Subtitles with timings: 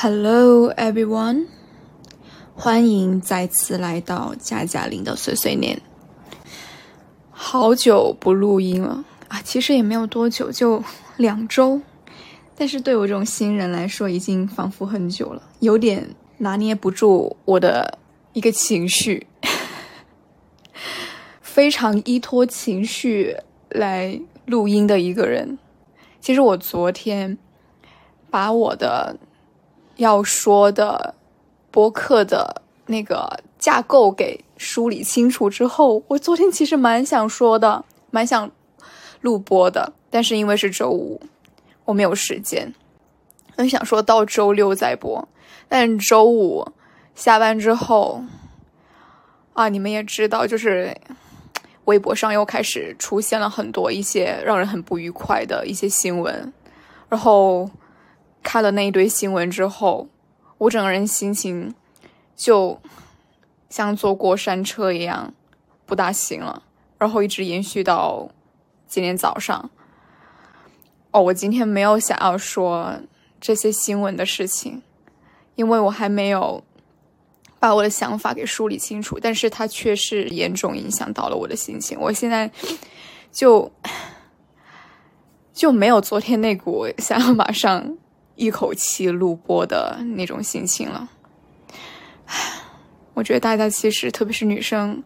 [0.00, 1.48] Hello everyone，
[2.54, 5.82] 欢迎再次来到贾贾玲的碎碎念。
[7.32, 10.84] 好久不录音了啊，其实也没有多久，就
[11.16, 11.80] 两周。
[12.54, 17.98] 但是对我这种新人来说，已经仿佛很久了，有点拿捏不住我的
[18.34, 19.26] 一个情绪，
[21.42, 23.36] 非常依托情绪
[23.68, 25.58] 来录音的一个人。
[26.20, 27.36] 其实我昨天
[28.30, 29.16] 把我的。
[29.98, 31.14] 要说的
[31.72, 38.48] 播客的那个架构给梳理清楚之后，我昨天其实蛮想说的，蛮想
[39.20, 41.20] 录播的，但是因为是周五，
[41.84, 42.72] 我没有时间，
[43.56, 45.28] 很想说到周六再播。
[45.68, 46.68] 但周五
[47.16, 48.22] 下班之后，
[49.54, 50.96] 啊，你们也知道，就是
[51.86, 56.52] 微博上又开始出现了很多一些让人很不愉快的一些新闻，
[57.08, 57.68] 然后。
[58.48, 60.08] 看了那一堆新闻之后，
[60.56, 61.74] 我整个人心情
[62.34, 62.80] 就
[63.68, 65.34] 像坐过山车一样
[65.84, 66.62] 不大行了，
[66.96, 68.30] 然后一直延续到
[68.86, 69.70] 今天早上。
[71.10, 72.98] 哦，我今天没有想要说
[73.38, 74.80] 这些新闻的事情，
[75.54, 76.64] 因为我还没有
[77.60, 82.00] 把我的想法给梳理清楚，但是它确实严重影响到了我的心情。
[82.00, 82.50] 我现在
[83.30, 83.70] 就
[85.52, 87.98] 就没有昨天那股想要马上。
[88.38, 91.08] 一口气录播的那种心情了，
[93.14, 95.02] 我觉得大家其实，特别是女生，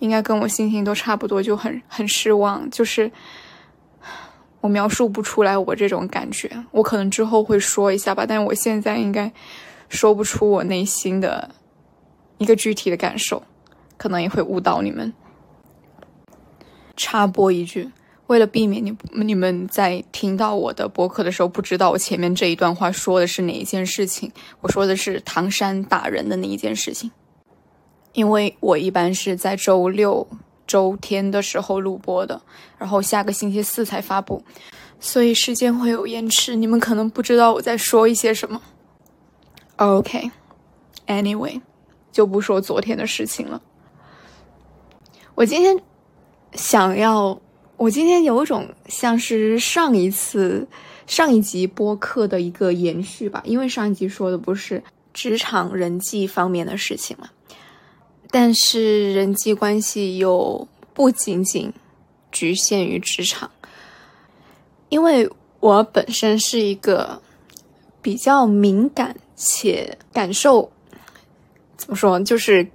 [0.00, 2.68] 应该跟我心情都差不多，就很很失望。
[2.68, 3.08] 就是
[4.60, 9.32] 我描述不出来我这种感觉，我可能之后会说一下吧，但是我现在应该
[9.88, 11.54] 说不出我内心的
[12.38, 13.40] 一个具体的感受，
[13.96, 15.14] 可能也会误导你们。
[16.96, 17.92] 插播一句。
[18.26, 27.10] 为了避免你你们在听到我的博客的时候不知道我前面这一段话说的是哪一件事情，我说的是唐山打人的那一件事情。
[28.14, 30.26] 因为我一般是在周六、
[30.66, 32.40] 周天的时候录播的，
[32.78, 34.42] 然后下个星期四才发布，
[34.98, 38.60] 所以时间会有延迟，你们可能不知道我在说一些什么。
[39.76, 41.60] OK，Anyway，
[42.10, 43.62] 就不说昨天的事情了。
[45.36, 45.78] 我今天
[46.54, 47.40] 想要。
[47.78, 50.66] 我今天有一种像是上一次
[51.06, 54.82] 上一集播客的一个延续吧，因为上一集说的不是
[55.12, 57.28] 职场人际方面的事情嘛，
[58.30, 61.70] 但是人际关系又不仅仅
[62.32, 63.50] 局限于职场，
[64.88, 67.20] 因为我本身是一个
[68.00, 70.72] 比较敏感且感受
[71.76, 72.66] 怎么说，就是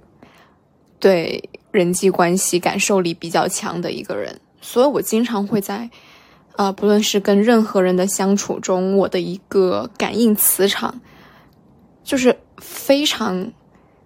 [1.00, 4.40] 对人际关系感受力比较强的一个人。
[4.62, 5.90] 所以，我经常会在，
[6.56, 11.00] 呃，不论是跟任何人的相处中，我的一个感应磁场，
[12.04, 13.52] 就是非常，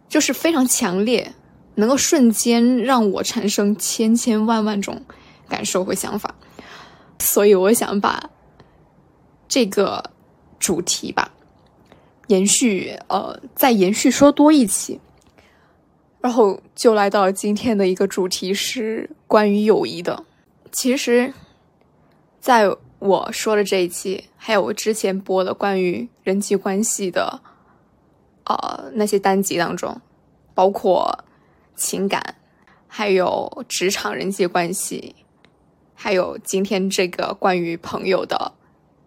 [0.08, 1.34] 就是非常强烈，
[1.74, 5.02] 能够瞬间让我产生千千万万种
[5.46, 6.34] 感受和想法。
[7.18, 8.30] 所以，我想把
[9.46, 10.10] 这个
[10.58, 11.32] 主题吧，
[12.28, 15.00] 延续，呃，再延续说多一期，
[16.20, 20.24] 然后就来到今天的一个主题是关于友谊的。
[20.76, 21.32] 其实，
[22.38, 27.40] 在我说的这一期，还有我之前播的关于人际关系的，
[28.44, 29.98] 呃，那些单集当中，
[30.52, 31.24] 包括
[31.74, 32.36] 情感，
[32.86, 35.16] 还有职场人际关系，
[35.94, 38.52] 还有今天这个关于朋友的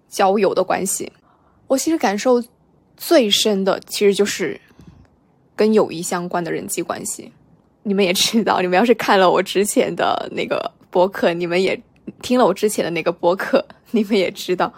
[0.08, 1.14] 交友的关系，
[1.68, 2.44] 我其实感受
[2.98, 4.60] 最深的，其实就是
[5.56, 7.32] 跟友谊相关的人际关系。
[7.84, 10.72] 你们也知道，你们要是看了我之前的那个。
[10.92, 11.82] 博客，你们也
[12.22, 14.74] 听了我之前的那个博客，你们也知道，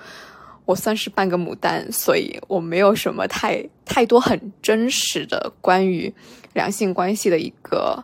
[0.66, 6.14] 我算是半个牡丹，所以我没有什么太太多很真实的关于
[6.54, 8.04] 两性关系的一个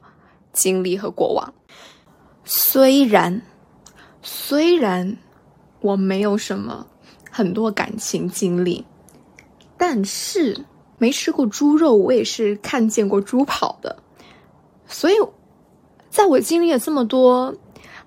[0.54, 1.54] 经历和过往。
[2.46, 3.42] 虽然
[4.22, 5.18] 虽然
[5.82, 6.88] 我没有什么
[7.30, 8.86] 很多感情经历，
[9.78, 10.66] 但是
[10.98, 13.98] 没吃过猪肉，我也是看见过猪跑的。
[14.88, 15.16] 所以，
[16.10, 17.54] 在我经历了这么多。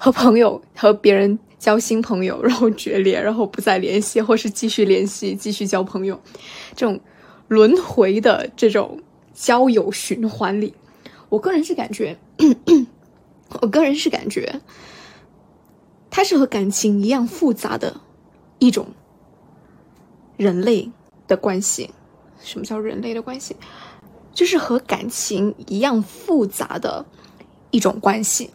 [0.01, 6.19] 和朋友 和别人交新朋友，然后决裂，然后不再联系，或是继续联系，继续交朋友，
[6.75, 6.99] 这种
[7.49, 9.03] 轮回的这种
[9.35, 10.75] 交友循环里，
[11.29, 12.17] 我个人是感觉，
[13.61, 14.63] 我个人是感觉，
[16.09, 18.01] 它是和感情一样复杂的
[18.59, 18.87] 一种
[20.39, 20.91] 人类
[21.29, 21.91] 的关系。
[22.43, 23.55] 什么叫人类的关系？
[24.33, 27.05] 就是和感情一样复杂的
[27.71, 28.49] 一种关系，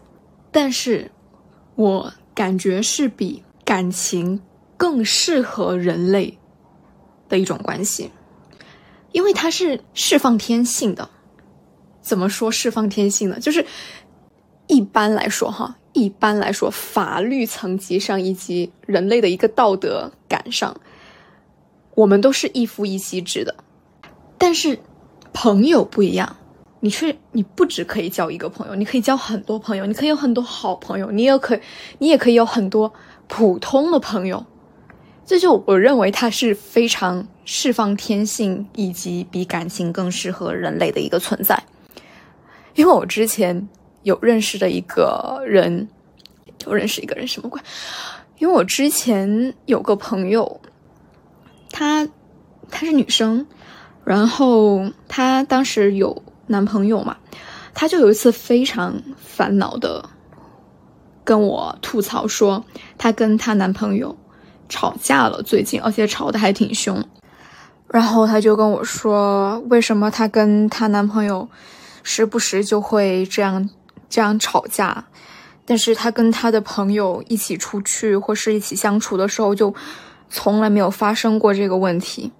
[0.52, 1.12] 但是。
[1.76, 4.42] 我感觉是比感情
[4.78, 6.38] 更适合人类
[7.30, 8.12] 的一种关系。
[9.12, 11.10] 因为它是释放天性的。
[12.02, 13.40] 怎么说释放天性呢？
[13.40, 13.66] 就是
[14.68, 20.80] 一般来说，哈，一般来说，法律层级上以及人类的一个道德感上，
[21.96, 23.56] 我们都是一夫一妻制的。
[24.38, 24.78] 但是
[25.34, 26.36] 朋友不一样，
[26.82, 31.60] 你去，你不只可以交一个朋友，你可以交很多朋友，你可以有很多好朋友，你也可，
[31.98, 32.94] 你也可以有很多
[33.28, 34.46] 普通的朋友。
[35.26, 41.64] 这就我认为它是非常释放天性，以及比感情更适合人类的一个存在。
[42.76, 43.68] 因为我之前
[44.04, 45.90] 有认识的一个人，
[46.68, 47.60] 有认识一个人什么鬼？
[48.38, 50.62] 因为我之前有个朋友，
[51.72, 52.08] 她
[52.70, 53.48] 她是女生，
[54.04, 57.18] 然后她当时有男朋友嘛，
[57.74, 60.10] 她就有一次非常烦恼的
[61.24, 62.64] 跟我吐槽说，
[62.98, 64.18] 她跟她男朋友
[64.70, 67.04] 吵架了，最近而且吵得还挺凶，
[67.88, 71.48] 然后她就跟我说，为什么她跟她男朋友。
[72.08, 73.68] 时不时就会这样
[74.08, 75.06] 这样吵架，
[75.66, 79.74] 但是他跟他的朋友一起出去或是一起相处的时候，就
[80.30, 82.32] 从来没有发生过这个问题。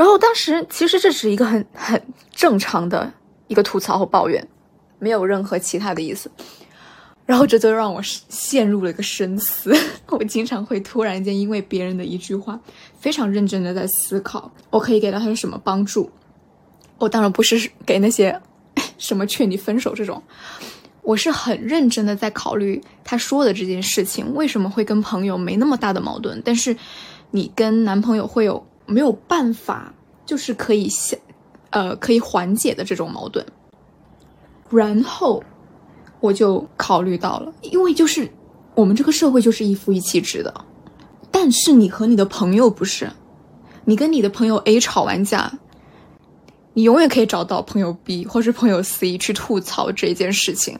[0.00, 2.02] 然后当时其实这是一个很很
[2.32, 3.12] 正常的
[3.48, 4.48] 一个吐槽和抱怨，
[4.98, 6.30] 没有任何其他的意思。
[7.26, 9.76] 然后这就让我陷入了一个深思。
[10.08, 12.58] 我经常会突然间因为别人的一句话，
[12.98, 16.10] 非常认真的在思考，我可以给到他什么帮助。
[16.96, 18.40] 我当然不是给那些
[18.96, 20.22] 什么劝你分手这种，
[21.02, 26.74] 我是很认真的在考虑他说的这件事情为什么会跟朋友没那么大的矛盾，但是
[27.32, 29.94] 你跟男朋友会有没有办法，
[30.26, 31.16] 就是可以消，
[31.70, 33.46] 呃，可以缓解的这种矛盾。
[34.68, 35.42] 然后
[36.20, 38.30] 我就考虑到了，因为就是
[38.74, 40.64] 我们这个社会就是一夫一妻制的，
[41.30, 43.10] 但是你和你的朋友不是，
[43.84, 45.58] 你跟你的朋友 A 吵完架。
[46.72, 50.78] 你永远可以找到朋友 B 或是朋友 C 去吐槽这件事情，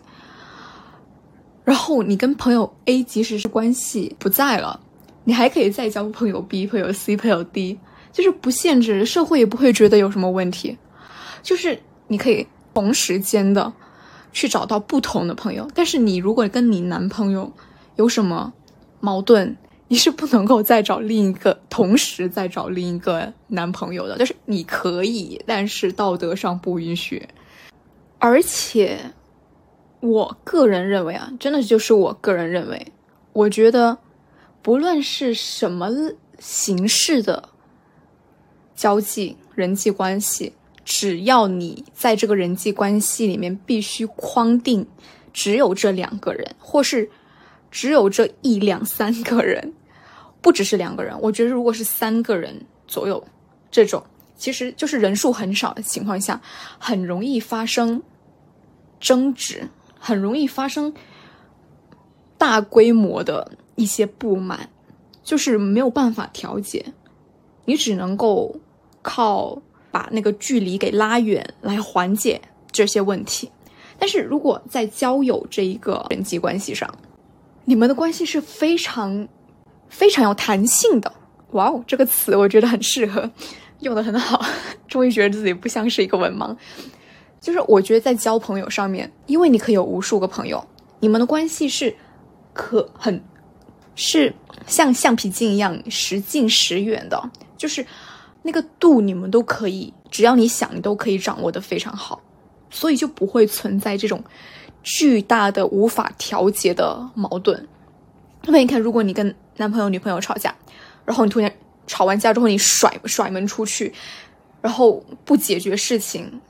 [1.65, 4.79] 然后你跟朋友 A 即使是关系不在了，
[5.25, 7.81] 你还可以再交朋友 B、朋友 C、朋友 D，
[8.13, 10.77] 就是不限制，社会也不会觉得有什么问题，
[11.43, 13.73] 就是你可以同时间的
[14.33, 15.69] 去找到不同的朋友。
[15.75, 17.53] 但是你如果跟你男朋友
[17.97, 18.53] 有什么
[19.01, 19.57] 矛盾，
[19.89, 24.17] 你是不能够再找另一个，同时再找另一个男朋友的。
[24.19, 27.29] 就是你可以，但是道德上不允许。
[28.19, 28.99] 而且，
[30.01, 32.93] 我个人认为啊，真的就是我个人认为，
[33.33, 33.99] 我觉得，
[34.63, 35.91] 不论是什么
[36.39, 37.50] 形式的
[38.81, 40.55] 交际、人际关系，
[40.87, 44.87] 只要你在这个人际关系里面必须框定
[45.35, 47.11] 只有这两个人，或是
[47.71, 49.75] 只有这一两三个人。
[50.41, 53.23] 不只是两个人，我觉得如果是三个人左右，
[53.71, 54.03] 这种
[54.35, 56.41] 其实就是人数很少的情况下，
[56.79, 58.03] 很容易发生
[58.99, 59.69] 争执，
[59.99, 60.95] 很容易发生
[62.39, 64.71] 大规模的一些不满，
[65.23, 66.95] 就是没有办法调节，
[67.67, 68.57] 你只能够
[69.03, 69.61] 靠
[69.91, 73.51] 把那个距离给拉远来缓解这些问题。
[73.99, 76.93] 但是如果在交友这一个人际关系上，
[77.65, 79.29] 你们的关系是非常。
[79.93, 81.13] 非常有弹性的，
[81.51, 83.29] 哇哦，这个词我觉得很适合，
[83.81, 84.41] 用的很好。
[84.87, 86.57] 终于觉得自己不像是一个文盲。
[87.41, 90.65] 就是我觉得在交朋友上面，因为你可以有无数个朋友，
[91.01, 91.93] 你们的关系是
[92.53, 93.21] 可很，
[93.97, 94.33] 是
[94.69, 97.21] 像橡皮筋一样时近时远的，
[97.57, 97.85] 就是
[98.43, 102.21] 那个度你们都可以，只要你想，你都可以掌握的非常好，
[102.71, 104.23] 所以就不会存在这种
[104.83, 107.69] 巨大的无法调节的矛盾。
[108.45, 110.55] 那么你看，如果你跟男朋友、女朋友吵架，
[111.05, 111.53] 然后你突然
[111.87, 113.93] 吵完架之后，你甩甩门出去，
[114.63, 116.41] 然后不解决事情。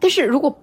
[0.00, 0.58] 但是如果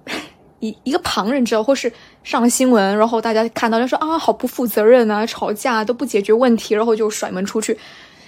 [0.60, 1.92] 一一个旁人知道，或是
[2.24, 7.78] 上了新闻，然后大家看到，就说啊，好不负责任啊，吵架都不解决问题，然后就甩门出去，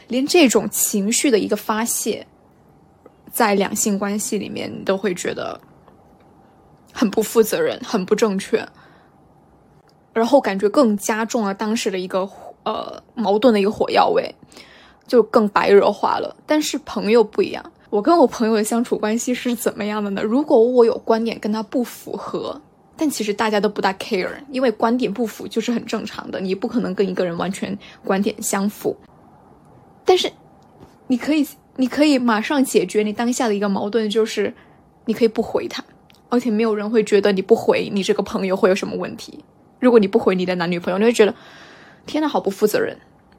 [0.07, 2.25] 连这种情绪的一个发泄，
[3.31, 5.59] 在两性关系里面，你都会觉得
[6.93, 8.67] 很不负责任，很不正确。
[10.13, 12.29] 然后感觉更加重了当时的一个
[12.63, 14.33] 呃矛盾的一个火药味，
[15.05, 16.35] 就更白热化了。
[16.45, 20.23] 但是朋友不一样，我跟我朋友的相处关系是怎么样的呢？
[20.23, 22.61] 如果我有观点跟他不符合，
[22.95, 28.95] 但其实大家都不大 care，因为观点不符就是很正常的，你不可能跟一个人完全观点相符。
[30.05, 30.31] 但是
[31.07, 31.45] 你可以，
[31.75, 34.53] 你可以马上解决你当下的一个矛盾，就是
[35.05, 35.83] 你可以不回他，
[36.29, 39.43] 而且没有人会觉得你不回你这个朋友会有什么问题。
[39.79, 41.35] 如果你不回你的男女朋友，你会觉得
[42.05, 42.97] 天呐，好不负责任。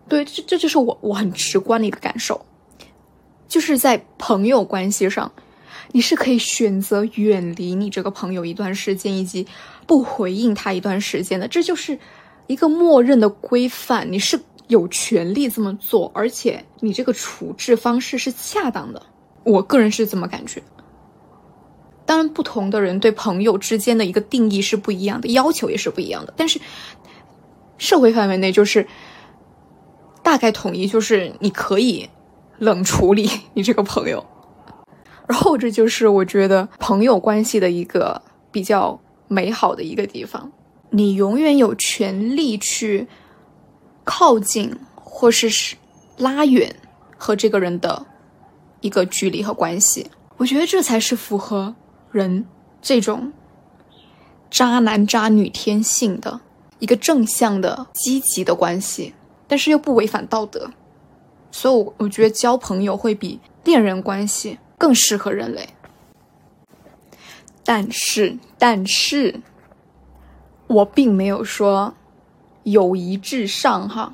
[0.09, 2.45] 对，这这就是我我很直观的一个感受。
[3.49, 5.33] 就是在朋友关系上，
[5.93, 9.47] 你是可以选择远离你这个朋友一段时间，以及
[9.87, 11.47] 不回应他一段时间的。
[11.49, 11.99] 这就是
[12.49, 19.03] 一个默认的规范，你是有权利这么做，而且你这个处置方式是恰当的。
[19.45, 20.63] 我个人是这么感觉。
[22.05, 26.33] 当然，不同的人对朋友之间的一个定义是不一样的，要求也是不一样的。
[26.37, 26.61] 但是，
[27.79, 28.87] 社会范围内就是
[30.23, 32.09] 大概统一，就是你可以
[32.59, 34.25] 冷处理你这个朋友。
[35.27, 40.53] 然后，这就是我觉得朋友关系的一个比较美好的一个地方。
[40.91, 43.09] 你永远有权利去
[44.07, 45.77] 靠近或是是
[46.17, 46.75] 拉远
[47.19, 48.07] 和这个人的
[48.81, 50.11] 一个距离和关系。
[50.39, 51.75] 我觉得这才是符合。
[52.13, 52.47] 人
[52.81, 53.31] 这种
[54.49, 56.41] 渣男渣女天性的
[56.79, 59.13] 一个正向的积极的关系，
[59.47, 60.71] 但是又不违反道德，
[61.51, 65.69] 所以，我我觉得交朋友会比恋人关系更适合人类。
[67.63, 69.43] 但是，但是，
[70.69, 71.93] 我并没有说
[72.67, 74.13] 友谊至上哈，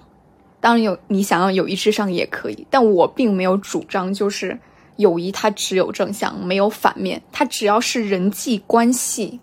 [0.61, 4.59] 当然有你想要友谊至上也可以，但我并没有主张就是。
[4.97, 7.21] 友谊它只有正向，没有反面。
[7.33, 9.41] 它只要是人际关系，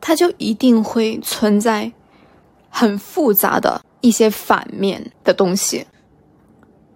[0.00, 1.92] 它就一定会存在
[2.70, 5.84] 很复杂的一些反面的东西。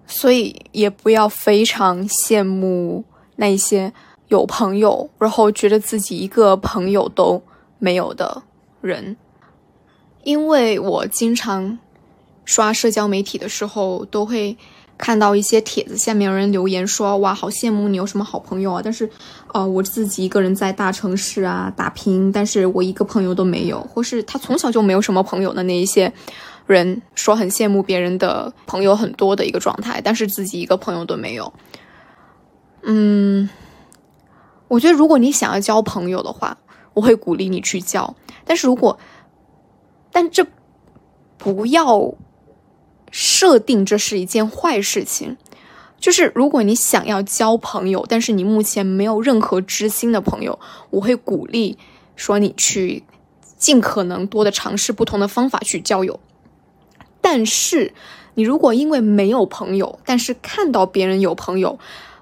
[0.06, 3.04] 所以也不要非常羡慕
[3.34, 3.92] 那些
[4.28, 7.42] 有朋友，然后觉得自己一个朋友都
[7.80, 8.44] 没有的
[8.80, 9.16] 人，
[10.26, 11.78] 因为我经常
[12.44, 14.56] 刷社交媒体的时候都会。
[14.98, 19.06] 看到一些帖子下面有人留言说：“哇，好羡慕你有什么好朋友啊！”但是，
[19.52, 26.10] 呃，我自己一个人在大城市啊打拼，但是我一个朋友都没有，或是他从小就没有什么朋友的那一些
[26.66, 31.52] 人说很羡慕别人的朋友很多的一个状态，但是自己一个朋友都没有。
[32.84, 33.50] 嗯，
[34.68, 36.56] 我觉得如果你想要交朋友的话，
[36.94, 38.16] 我会鼓励你去交，
[38.46, 38.98] 但是如果，
[40.16, 40.46] 但这
[41.36, 42.14] 不要。
[43.12, 45.38] 设定这是一件坏事情，
[45.98, 50.58] 就是如果你想要交朋友，但是你目前没有任何知心的朋友，
[50.90, 51.78] 我会鼓励
[52.14, 53.04] 说你去
[53.56, 56.18] 尽可能多的尝试不同的方法去交友。
[57.22, 57.94] 但是
[58.34, 61.78] 你如果因为没有朋友，但是看到别人有朋友，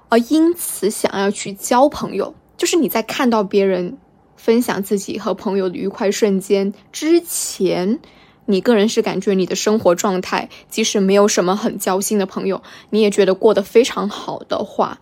[0.09, 3.97] 而因此想要去交朋友，就是你在看到别人
[4.45, 7.99] 分享自己和朋友的愉快瞬间之前。
[8.45, 12.61] 你个人是感觉你的生活状态，即使没有什么很交心的朋友，
[12.91, 14.99] 你也觉得过得非常好的话，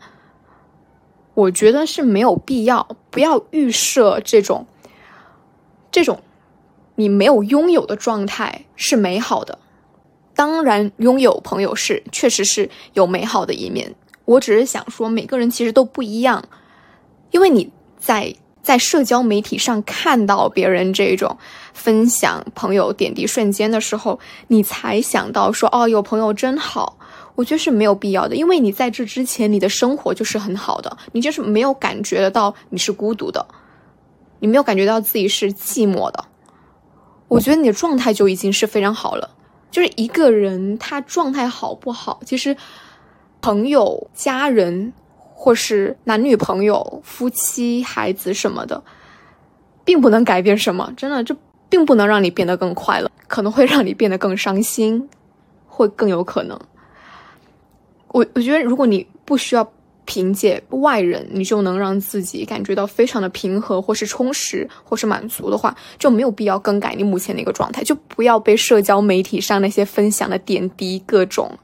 [1.33, 4.65] 我觉得是没有必要，不要预设这种，
[5.91, 6.21] 这种
[6.95, 9.59] 你没有拥有的状态是美好的。
[10.33, 13.93] 当然，拥有朋友是确实是有美好的一面。
[14.23, 16.47] 我只是想说，每个人其实都不一样，
[17.31, 18.33] 因为你在。
[18.63, 21.37] 在社交媒体上看到别人这种
[21.73, 26.97] 分享朋友点滴瞬间的时候，你才想到说：“哦，有朋友真好。”
[27.35, 33.45] 我觉得是没有必要的，因为你在这之前你的生活就是很好的，你就是没有感觉得到你是孤独的，
[34.39, 36.23] 你没有感觉到自己是寂寞的。
[37.27, 39.29] 我觉得你的状态就已经是非常好了。
[39.71, 42.55] 就是一个人他状态好不好，其实
[43.41, 44.93] 朋友、家人。
[45.33, 48.81] 或是男女朋友、夫妻、孩子什么的，
[49.83, 50.93] 并不能改变什么。
[50.95, 51.35] 真的，这
[51.69, 55.09] 并不能让你变得更快乐，可能会让你变得更伤心，
[55.67, 56.59] 会更有可能。
[58.09, 59.69] 我我觉得，如果你不需要
[60.05, 67.83] 凭借外人，你就能让自己感觉到非常的平和，或是充实，或是满足的话，就没有必要更改你目前的一个状态。
[67.83, 71.57] 就不要被社交媒体上那些分享的点滴各种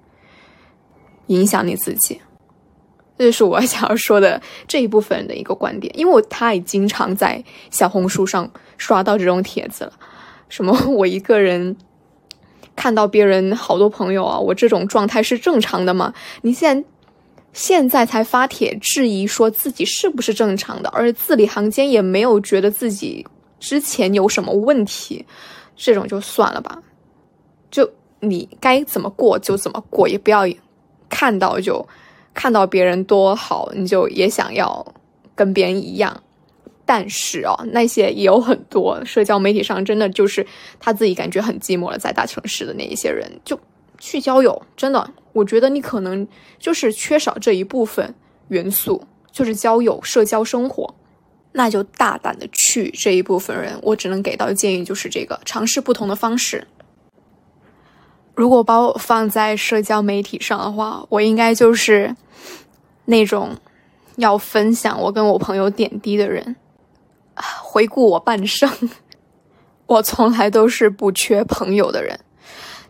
[1.28, 2.20] 影响你自己。
[3.20, 9.92] 这就是我想要说的这一部分的一个观点，因为我他也经常在小红书上刷到这种帖子了，
[10.48, 11.76] 什么 我一个人
[12.78, 16.14] 看到别人好多朋友啊，我这种状态是正常的吗？
[16.44, 16.88] 你现在
[17.52, 23.28] 现在才发帖质疑说自己是不是正常的，而且字里行间也没有觉得自己
[23.60, 25.26] 之前有什么问题，
[25.76, 26.82] 这种就算了吧，
[27.70, 30.48] 就你该怎么过就怎么过，也不要
[31.10, 31.86] 看到就。
[32.34, 34.86] 看到别人多好，你就也想要
[35.36, 36.24] 跟别人一样。
[36.86, 40.44] 但是啊，那些也有很多社交媒体上真的就是
[40.80, 43.60] 他自己感觉很寂寞了，在大城市的那一些人，就
[44.00, 44.60] 去交友。
[44.76, 48.16] 真的，我觉得你可能就是缺少这一部分
[48.48, 50.96] 元素，就是交友、社交生活，
[51.52, 53.78] 那就大胆的去这一部分人。
[53.84, 56.66] 我只能给到建议就是这个，尝试不同的方式。
[58.40, 62.16] 如果把我放在社交媒体上的话，我应该就是。
[63.10, 63.58] 那种
[64.18, 66.56] 要分享我跟我朋友点滴的人。
[67.64, 68.70] 回顾我半生，
[69.88, 72.20] 我从来都是不缺朋友的人。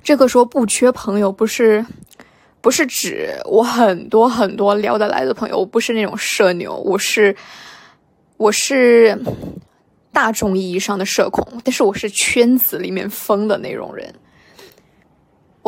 [0.03, 1.85] 这个说不缺朋友，不是
[2.59, 7.33] 不是指我很多很多聊得来的朋友，我不是那种社牛，我是
[8.35, 9.17] 我是
[10.11, 14.13] 大众意义上的社恐，但是我是圈子里面疯的那种人。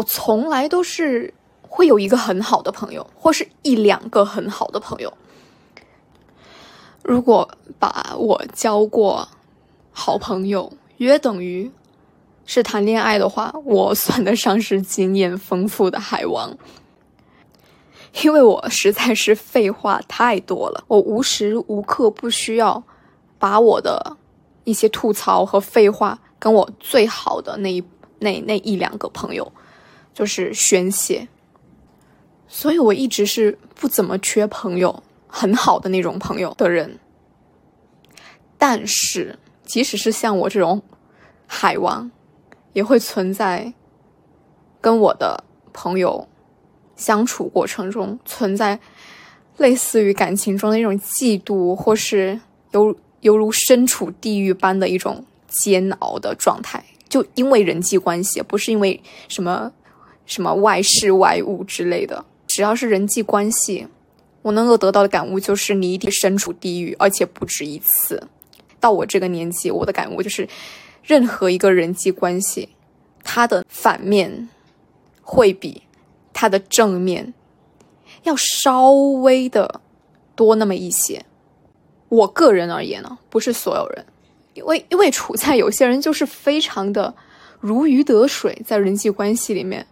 [0.01, 1.31] 我从来都是
[1.61, 5.13] 会有一个很好的朋友，或是一两个很好的朋友。
[7.03, 9.27] 如果把我交过
[9.91, 11.71] 好朋友约等于
[12.45, 16.57] 是谈恋爱的话，我算得上是经验丰富的海王，
[18.23, 22.83] 因为我实在是废话太多了，我无时无刻不需要
[23.37, 24.17] 把我的
[24.63, 27.83] 一些吐槽和废话跟我最好的那一
[28.17, 29.51] 那那一两个朋友。
[30.13, 31.27] 就是宣泄，
[32.47, 36.99] 所以我一直是不怎么缺朋友，很好的那种朋友的人。
[38.57, 40.83] 但是，即使是像我这种
[41.47, 42.11] 海王，
[42.73, 43.73] 也会存在
[44.81, 46.27] 跟我的朋友
[46.97, 48.79] 相处过程中存在
[49.57, 52.39] 类似于感情中的一种嫉妒，或是
[52.71, 56.83] 犹犹如身处地狱般的一种煎熬的状态。
[57.07, 59.71] 就因为人际关系，不是因为什么。
[60.31, 63.85] 什么外事外物之类的，只要是人际关系，
[64.41, 68.29] 我能够得到的感悟就是，你一定身处地狱，而且不止一次。
[68.79, 70.47] 到我这个年纪，我的感悟就是，
[71.03, 72.69] 任何一个人际关系，
[73.25, 74.47] 它的反面
[75.21, 75.81] 会比
[76.31, 77.33] 它的正面
[78.23, 79.81] 要稍微的
[80.33, 81.25] 多那么一些。
[82.07, 84.05] 我个人而言呢，不是所有人，
[84.53, 87.13] 因为因为处在有些人就是非常的
[87.59, 89.85] 如鱼得水，在人际关系里面。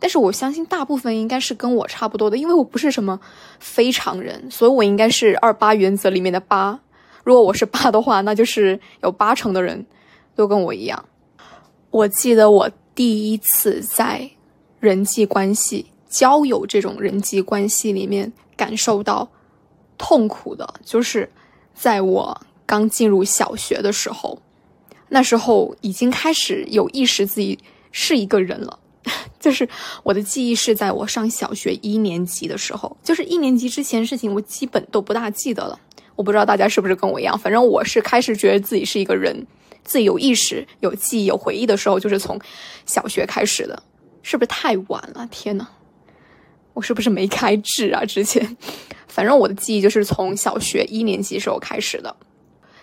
[0.00, 3.20] 但是我相信大部分应该是跟我差不多的，因为我不是什么
[3.60, 6.80] 非常人，所以我应该是二八原则里面的八。
[7.22, 9.86] 如果我是八的话，那就是有八成的人
[10.34, 11.04] 都跟我一样。
[11.90, 14.30] 我记得我第一次在
[14.80, 19.28] 人际关系、交友这种人际关系里面感受到
[19.98, 21.30] 痛苦的，就是
[21.74, 24.40] 在我刚进入小学的时候，
[25.10, 27.58] 那时候已经开始有意识自己
[27.92, 28.79] 是一个人了。
[29.40, 29.68] 就是
[30.02, 35.78] 我的记忆是在我上小学一年级的时候，就是一年级之前事情我基本都不大记得了。
[36.16, 39.46] 我不知道大家是不是跟我一样，反正我是开始觉得自己是一个人，
[39.84, 42.38] 自己有意识、有记忆、有回忆的时候，就是从
[42.84, 43.82] 小学开始的。
[44.22, 45.26] 是不是太晚了？
[45.30, 45.66] 天呐，
[46.74, 48.04] 我是不是没开智啊？
[48.04, 48.54] 之前，
[49.08, 52.14] 反正我的记忆就是从小学一年级时候开始的。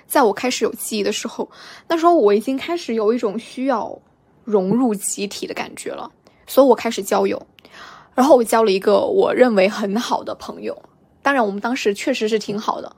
[0.08, 1.48] 在我开始有记忆的时候，
[1.88, 4.02] 那时候我已经开始有一种需要。
[4.48, 6.10] 融入集体的感觉了，
[6.48, 7.46] 所以我开始交友，
[8.16, 10.82] 然后我交了一个我认为很好的朋友。
[11.22, 12.96] 当然，我们当时确实是挺好的。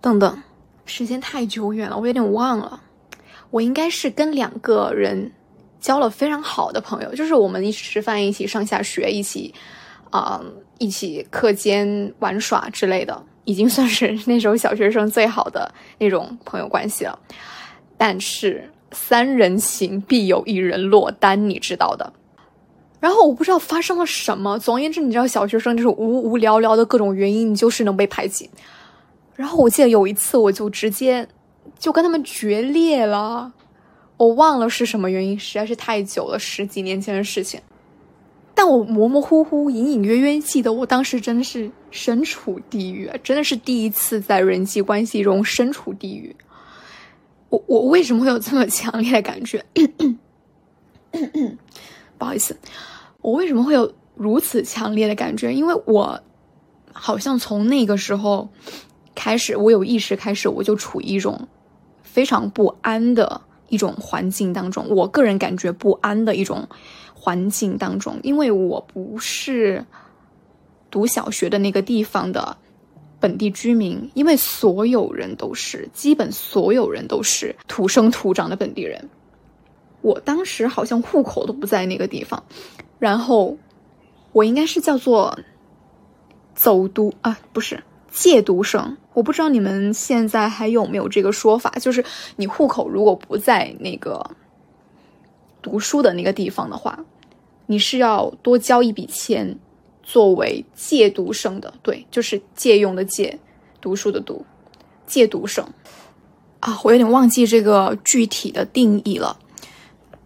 [0.00, 0.42] 等等，
[0.86, 2.80] 时间太久远了，我有点忘了。
[3.50, 5.30] 我应该是跟两个人
[5.78, 9.54] 交了非常好的朋友，就是我们一起吃饭、一起上下学、一起
[10.08, 10.42] 啊
[10.78, 17.18] 一起课间玩耍之类的，已经算是 那时候小学生最好的那种朋友关系了。
[17.98, 18.72] 但是。
[18.92, 22.12] 三人行必有一人落单，你知道的。
[23.00, 28.50] 然后我不知道发生了什么，总而言之，你知道小学生就是无无聊聊的各种原因，你就是能被排挤。
[29.36, 31.28] 然后我记得有一次，我就直接
[31.78, 33.52] 就跟他们决裂了。
[34.16, 37.60] 我忘了是什么原因，实在是太久了，十几年前的事情。
[38.52, 46.34] 但我模模糊糊、隐隐约约记得，我当时真的是身处地狱，真的是第一次在人际关系中身处地狱。
[47.50, 49.64] 我我为什么会有这么强烈的感觉？
[52.18, 52.56] 不好意思，
[53.22, 55.52] 我为什么会有如此强烈的感觉？
[55.52, 56.20] 因为我
[56.92, 58.48] 好像从那个时候
[59.14, 61.48] 开始，我有意识开始，我就处于一种
[62.02, 64.86] 非常不安的一种环境当中。
[64.90, 66.68] 我个人感觉不安的一种
[67.14, 69.86] 环境当中，因为我不是
[70.90, 72.58] 读小学的那个地方的。
[73.20, 79.08] 本地居民，因为所有人都是，基本所有人都是土生土长的本地人。
[80.00, 82.44] 我当时好像户口都不在那个地方，
[83.00, 83.58] 然后
[84.32, 85.38] 我应该是叫做
[86.54, 88.96] 走读啊，不是借读生。
[89.14, 92.04] 我不知道你们现在还有没有这个说法，就是
[92.36, 94.30] 你户口如果不在那个
[95.60, 97.04] 读书的那个地方的话，
[97.66, 99.58] 你是要多交一笔钱。
[100.08, 103.38] 作为借读生的，对，就是借用的借，
[103.78, 104.46] 读书的读，
[105.06, 105.62] 借读生
[106.60, 109.38] 啊，我有点忘记这个具体的定义了，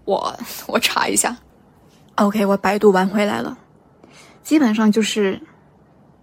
[0.05, 1.37] 我 我查一下。
[2.15, 3.59] OK，我百度完回来了，
[4.45, 5.41] 基本上就是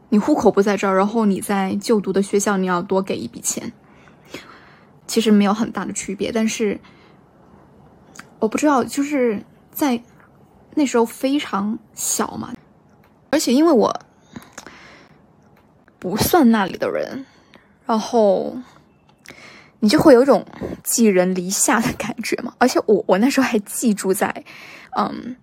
[0.08, 3.74] 你户口不在这儿，然后你在就读的学校你要多给一笔钱，
[5.06, 6.32] 其实没有很大的区别。
[6.32, 6.80] 但是
[8.40, 10.02] 我不知道，就是在
[10.76, 12.54] 那时候非常小嘛，
[13.30, 14.00] 而且因为我
[16.00, 17.26] 不算那里的人，
[17.86, 18.58] 然后
[19.80, 20.46] 你就会有一种
[20.84, 22.54] 寄人篱下的感觉嘛。
[22.58, 24.44] 而且我我那时候还寄住在
[24.98, 25.36] 嗯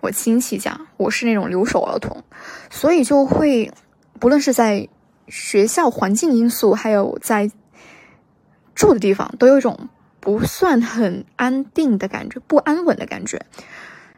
[0.00, 2.22] 我亲戚家，我是那种留守儿童，
[2.70, 3.72] 所以就会。
[4.20, 4.88] 不论是在
[5.26, 7.50] 学校环境因素，还有在
[8.72, 9.88] 住的地方，都有一种
[10.20, 13.44] 不算很安定的感觉，不安稳的感觉，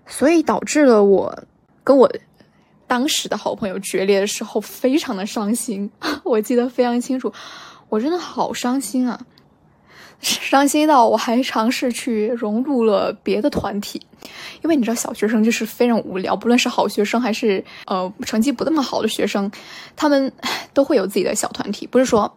[0.06, 1.44] 所以导致了我
[1.82, 2.12] 跟我
[2.94, 5.90] 当时的好朋友决裂的时候，非常的伤心。
[6.22, 7.33] 我记得非常清楚，
[7.88, 9.20] 我真的好伤心啊。
[10.20, 14.00] 伤心到我还尝试去融入了别的团体，
[14.62, 19.50] 因为你知道小学生就是非常无聊，不论是好学生还是呃成绩不那么好的学生，
[19.96, 20.33] 他们
[20.72, 22.33] 都会有自己的小团体，不是说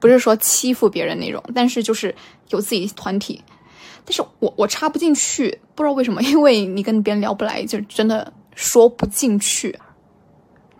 [0.00, 2.14] 不是说欺负别人那种，但是就是
[2.50, 3.42] 有自己团体。
[4.04, 9.78] 但是我我插不进去，不知道为什么，因为你跟别人聊不来，就真的说不进去，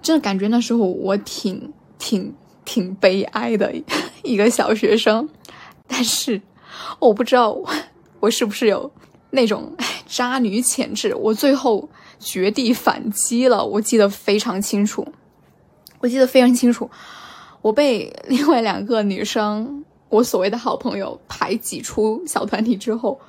[0.01, 3.75] 真的感觉那时候我挺挺挺悲哀的
[4.23, 5.29] 一个小学生。
[5.87, 6.41] 但是，
[6.99, 7.57] 我不知道
[8.21, 8.91] 我是不是有
[9.31, 11.15] 那种 渣女潜质。
[11.15, 15.07] 我最后绝地反击了，我记得非常清楚。
[16.01, 16.91] 我记得非常清楚，
[17.61, 23.21] 我被另外两个女生，我所谓的好朋友排挤出小团体之后，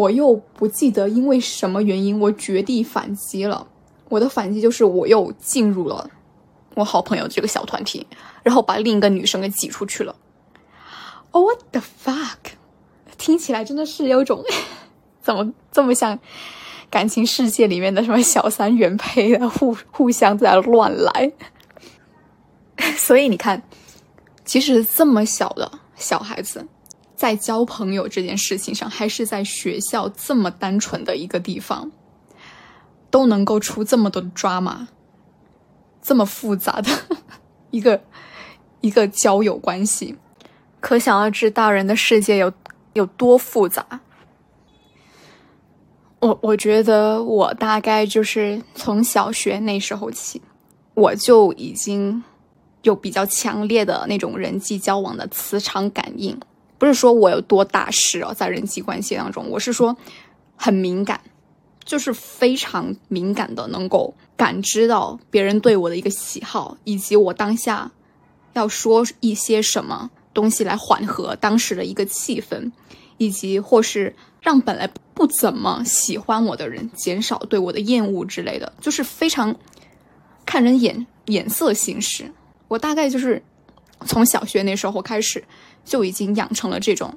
[0.00, 3.66] 我又不记得因为什么原因，我绝地反击了。
[4.08, 6.08] 我的反击就是我又进入了
[6.74, 8.06] 我好朋友这个小团体，
[8.42, 10.16] 然后把另一个女生给挤出去了。
[11.32, 12.54] What the fuck？
[13.18, 14.42] 听起来真的是有种
[15.20, 16.18] 怎么这么像
[16.88, 21.32] 感情世界里面的什么小三原配的互互相在乱来。
[22.96, 23.62] 所以你看，
[24.46, 26.66] 即使这么小的小孩子，
[27.20, 31.92] 在交朋友这件事情上，还是在学校这么单纯的一个地方，
[33.10, 34.86] 都能够出这么多的 drama，
[36.00, 36.90] 这么复杂的
[37.70, 38.02] 一个
[38.80, 40.16] 一个交友关系。
[40.80, 42.50] 可想而知，大人的世界有
[42.94, 44.00] 有多复杂。
[46.20, 50.40] 我我觉得，我大概就是从小学那时候起，
[50.94, 52.24] 我就已经
[52.80, 56.40] 有比较强烈的那种人际交往的磁场感应。
[56.80, 59.96] 不是说我有多大师哦，在人际关系当中，我是说
[60.56, 61.20] 很敏感，
[61.84, 67.92] 就是非常敏感的，能够感知到别人对我的一个喜好，以及我当下
[68.54, 70.10] 要说一些什么。
[70.32, 72.70] 东西来缓和当时的一个气氛，
[73.18, 79.56] 以及或是让本来不怎么喜欢我的人减少对我的厌恶之类的，就是非常
[80.46, 82.32] 看人眼眼色行事。
[82.68, 83.42] 我大概就是
[84.06, 85.42] 从小学那时候开始
[85.84, 87.16] 就已经养成了这种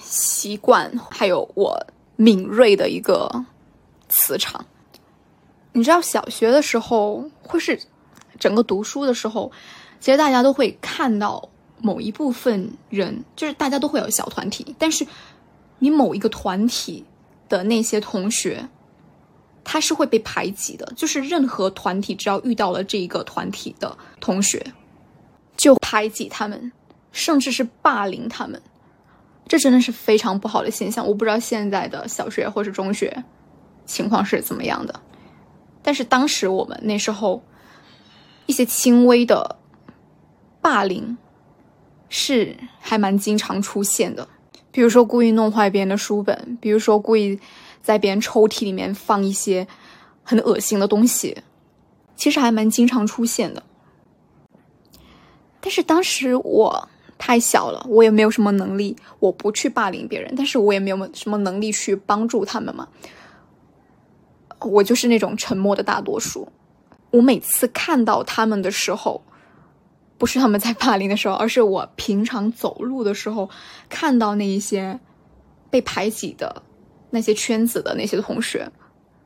[0.00, 3.44] 习惯，还有我敏锐的一个
[4.08, 4.64] 磁场。
[5.72, 7.80] 你知道，小学的时候会是
[8.38, 9.50] 整个读书的时候，
[10.00, 11.48] 其实大家都会看到。
[11.80, 15.06] 某一部分人，就是大家都会有小团体，但是
[15.80, 17.04] 你某一个团体
[17.46, 18.66] 的那些同学，
[19.64, 20.90] 他是会被排挤的。
[20.96, 24.64] 就是任何团体只要遇到了这一个团体的同学，
[25.58, 26.72] 就排挤他们，
[27.14, 28.60] 甚至是霸凌他们。
[29.48, 31.06] 这真的是非常不好的现象。
[31.06, 33.24] 我不知道现在的小学或是中学
[33.86, 35.00] 情况是怎么样的，
[35.82, 37.42] 但是当时我们那时候
[38.44, 39.56] 一些轻微的
[40.60, 41.16] 霸凌。
[42.16, 44.28] 是还蛮经常出现的，
[44.70, 47.40] 比如说故意弄坏别人的书本，比如说故意
[47.82, 49.66] 在别人抽屉里面放一些
[50.22, 51.36] 很恶心的东西，
[52.14, 53.60] 其实还蛮经常出现的。
[55.60, 62.88] 但是当时我太小了，我也没有什么能力，我不去霸凌别人，但是我也没有什么能力去帮助他们嘛。
[64.60, 66.48] 我就是那种沉默的大多数。
[67.10, 69.22] 我每次看到他们的时候。
[70.16, 73.50] 不是他们在霸凌的时候，而是我平常走路的时候
[73.88, 75.00] 看到那一些
[75.70, 76.62] 被排挤的
[77.10, 78.70] 那些圈子的那些同学，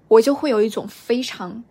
[0.09, 1.63] 我就会有一种非常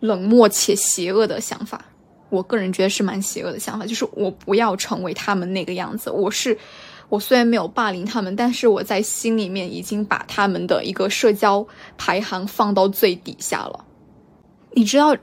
[0.00, 1.86] 冷漠且邪恶的想法。
[2.30, 6.10] 我个人觉得是蛮邪恶的想法，就是我不要成为他们那个样子。
[6.10, 6.56] 我是
[7.08, 11.66] 我虽然没有霸凌他们，但是我在心里面已经把他们的一个社交
[11.98, 13.84] 排行放到最底下了。
[14.72, 15.14] 你知道？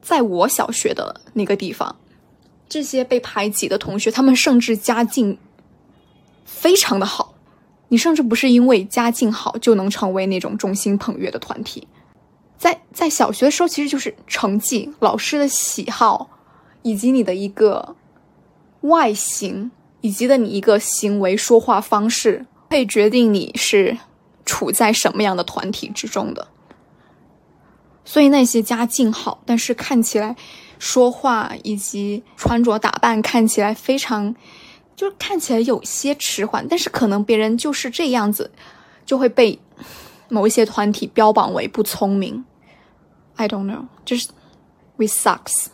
[0.00, 1.94] 在我小学的那个地方，
[2.68, 5.36] 这些被排挤的同学，他们甚至家境
[6.46, 7.34] 非常的好。
[7.88, 11.86] 你甚至不是因为家境好就能成为那种众星捧月的团体。
[12.56, 16.30] 在在小学的时候，其实就是成绩、老师的喜好，
[16.88, 17.96] 以及你的一个
[18.80, 19.70] 外形，
[20.00, 23.98] 以及的你一个行为、说话方式，可以决定你是
[24.46, 26.48] 处在什么样的团体之中的。
[28.06, 30.34] 所以那些家境好，但是看起来
[30.78, 34.34] 说话以及穿着打扮看起来非常，
[34.96, 38.50] 就是看起来有些迟缓，但是可能别人就是这样子，
[39.04, 39.58] 就会被
[40.30, 42.42] 某一些团体标榜为不聪明。
[43.36, 44.28] I don't know，就是
[44.96, 45.66] we sucks。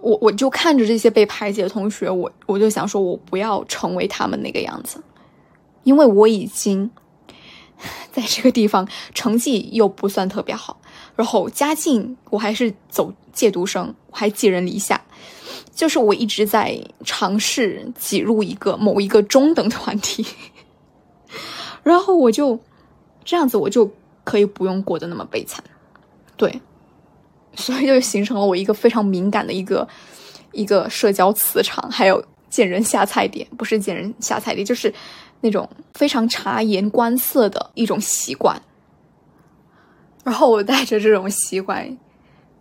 [0.00, 5.02] 我我就看着这些被排挤的同学，我我就想说，我不要成为他们那个样子，
[5.84, 6.90] 因为我已经
[8.12, 10.80] 在这个地方成绩又不算特别好，
[11.14, 15.00] 然后家境我还是走借读生，我还寄人篱下，
[15.74, 20.26] 就是我一直在尝试挤入一个某一个中等团体，
[21.82, 22.58] 然后我就
[23.24, 23.90] 这样子，我就。
[24.24, 25.64] 可以不用过得那么悲惨，
[26.36, 26.60] 对，
[27.54, 29.86] 所以就形成了我一个非常敏感的一个
[30.52, 34.92] 一个社交磁场，还有见人下菜碟，不是见人下菜碟，就是
[35.40, 38.60] 那种非常察言观色的一种习惯。
[40.24, 41.98] 然后我带着这种习惯，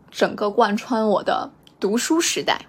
[0.09, 2.61] 整个贯穿我的读书时代。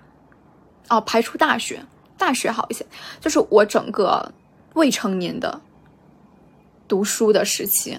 [0.89, 1.85] 哦，排除大学，
[2.17, 2.85] 大学好一些，
[3.21, 4.33] 就是我整个
[4.75, 5.61] 未成年的
[6.89, 7.99] 读书的时期。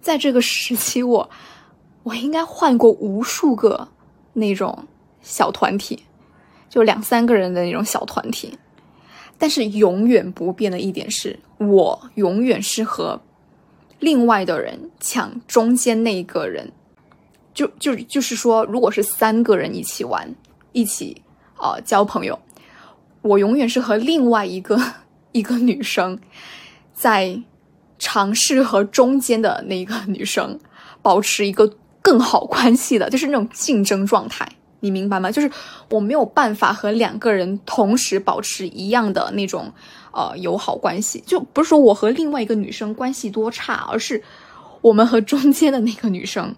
[0.00, 1.28] 在这个时期，我
[2.08, 3.88] 我应该换过无数个
[4.32, 4.86] 那种
[5.20, 6.04] 小团体，
[6.68, 8.58] 就两三个人的那种小团体。
[9.36, 13.20] 但是永远不变的一点是，我永远是和
[13.98, 16.72] 另外的人抢中间那一个人。
[17.52, 20.34] 就就就是说，如果是三个人一起玩，
[20.72, 21.22] 一起
[21.58, 22.38] 呃交朋友，
[23.22, 24.80] 我永远是和另外一个
[25.32, 26.18] 一个女生
[26.94, 27.42] 在。
[28.00, 30.60] 尝试和中间的那个女生
[31.02, 34.48] 保持一个更好关系的， 就是那种竞争状态，
[34.80, 35.30] 你明白吗？
[35.30, 35.50] 就是
[35.90, 39.72] 我没有办法和两个人同时保持一样的那种
[40.12, 44.22] 呃友好关系，就不是说我和另外一个女生关系多差，而是
[44.80, 46.54] 我们和中间的那个女生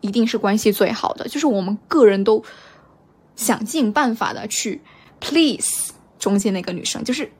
[0.00, 2.42] 一定是关系最好的，就是我们个人都
[3.36, 4.80] 想尽办法的去
[5.20, 7.30] please 中间那个女生，就是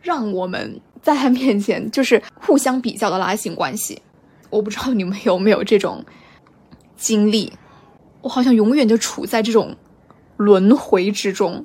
[0.00, 0.80] 让我们。
[1.02, 4.02] 在他面前就是互相比较的拉近关系，
[4.50, 6.04] 我不知道你们有没有这种
[7.00, 7.50] 经历，
[8.20, 9.74] 我好像永远就处在这种
[10.36, 11.64] 轮回之中，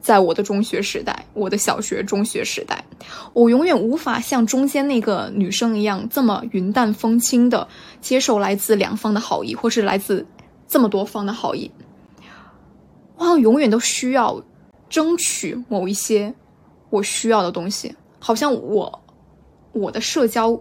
[0.00, 2.84] 在我的中学时代，我的小学、中学时代，
[3.32, 7.66] 我永远无法像中间那个女生一样这么云淡风轻的
[8.00, 10.24] 接受来自两方的好意，或是来自
[10.68, 11.68] 这么多方的好意，
[13.16, 14.40] 我好像永远都需要
[14.88, 16.32] 争取某一些
[16.90, 17.92] 我需要的东西。
[18.20, 19.02] 好像我，
[19.72, 20.58] 我的社交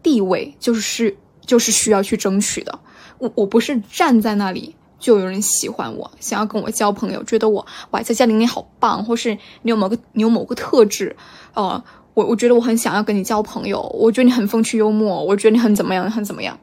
[0.00, 2.78] 地位就是就是需要去争取的。
[3.22, 11.14] 我我不是站在那里就有人喜欢我，想要跟我交朋友，觉得我哇在家里你好棒，或是你有某个你有某个特质，
[11.54, 11.80] 呃，
[12.14, 16.58] 我我觉得我很想要跟你交朋友，我觉得你很风趣幽默，我觉得你很怎么样很怎么样。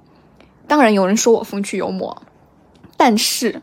[0.67, 2.22] 当然有人说我风趣幽默，
[2.98, 3.62] 但是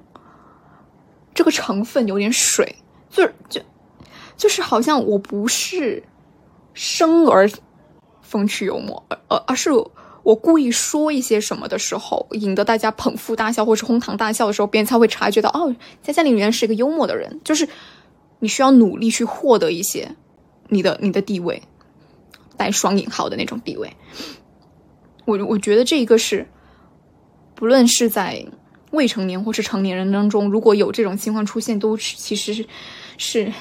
[1.34, 2.76] 这个成分有点水，
[3.10, 3.60] 就是就
[4.38, 6.02] 就是好像我不是。
[6.78, 7.50] 生而
[8.20, 9.70] 风趣幽默，而而是
[10.26, 17.40] 我故意说一些什么的时候，引得大家捧腹大笑，或是哄堂大笑的时候，别人才会察觉到哦，佳佳里原来是一个幽默的人。
[17.44, 17.68] 就是
[18.40, 20.16] 你需要努力去获得一些
[20.66, 21.62] 你的你的地位，
[22.56, 23.88] 带双引号的那种地位。
[25.26, 26.44] 我我觉得这一个是，
[27.54, 28.44] 不论是在
[28.90, 32.66] 未成年或是成年人当中，如果有这种情况出现，都是其实是
[33.16, 33.52] 是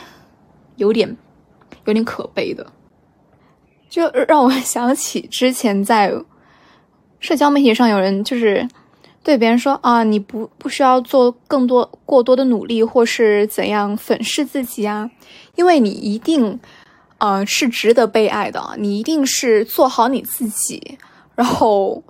[0.77, 1.15] 有点
[1.85, 2.65] 有点可悲的。
[3.87, 6.11] 就让我想起之前在
[7.25, 8.67] 社交媒体上有人就是
[9.23, 15.09] 对别人说啊，你不不需要做更多过多的努力，或是怎样粉饰自己啊，
[15.55, 16.59] 因为你一定
[17.17, 20.99] 呃是值得被爱的，你一定是做好你自己，
[21.33, 22.03] 然后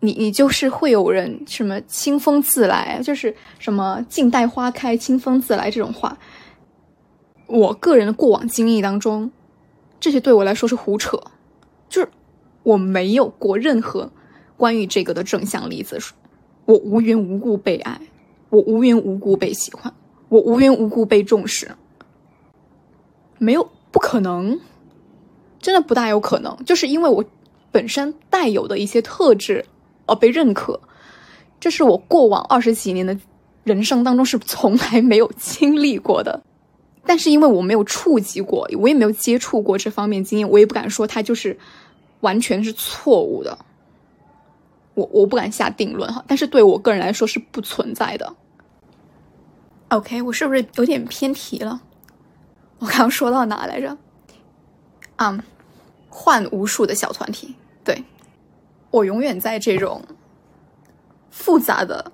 [0.00, 6.18] 你你就是会有人什么清风自来，就是什么静待花开，清风自来这种话。
[7.46, 9.32] 我个人的过往经历当中。
[9.98, 11.18] 这些对我来说是胡扯，
[11.88, 12.08] 就是
[12.62, 14.10] 我没有过任何
[14.56, 16.12] 关于这个的正向例子是。
[16.66, 18.00] 我无缘无故被爱，
[18.48, 19.92] 我无缘无故被喜欢，
[20.30, 21.70] 我无缘无故被重视，
[23.36, 24.58] 没有不可能，
[25.60, 26.56] 真的不大有可能。
[26.64, 27.22] 就是因为我
[27.70, 29.66] 本身带有的一些特质
[30.06, 30.80] 而被认可，
[31.60, 33.14] 这是我过往二十几年的
[33.62, 36.42] 人生当中是从来没有经历过的。
[37.04, 41.58] 但是因为我没有触及过，我也没有接触过这方面经验，我也不敢说它就是
[42.20, 43.58] 完全是错误的。
[44.94, 48.34] 我我不敢下定论哈，但是对我个人来说是不存在的。
[49.88, 51.80] OK，我是不是有点偏题了？
[52.78, 53.96] 我刚刚说到哪来着？
[55.16, 55.44] 啊，
[56.08, 57.54] 换无数的小团体。
[57.84, 58.02] 对，
[58.90, 60.02] 我永远在这种
[61.30, 62.12] 复杂的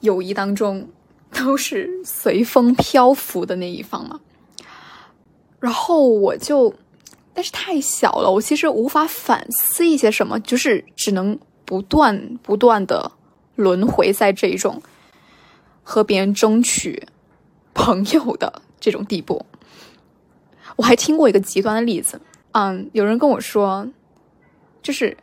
[0.00, 0.88] 友谊当中
[1.30, 4.20] 都是随风漂浮的那一方嘛。
[5.60, 6.74] 然后我就，
[7.32, 13.12] 但是太小了，我其实无法反思一些什么，就是只能不断不断的
[13.54, 14.80] 轮回在这一种
[15.82, 17.06] 和别人争取
[17.74, 19.44] 朋友的这种地步。
[20.76, 22.20] 我还听过一个极端的例子，
[22.52, 23.88] 嗯，有人跟我说，
[24.82, 25.16] 就是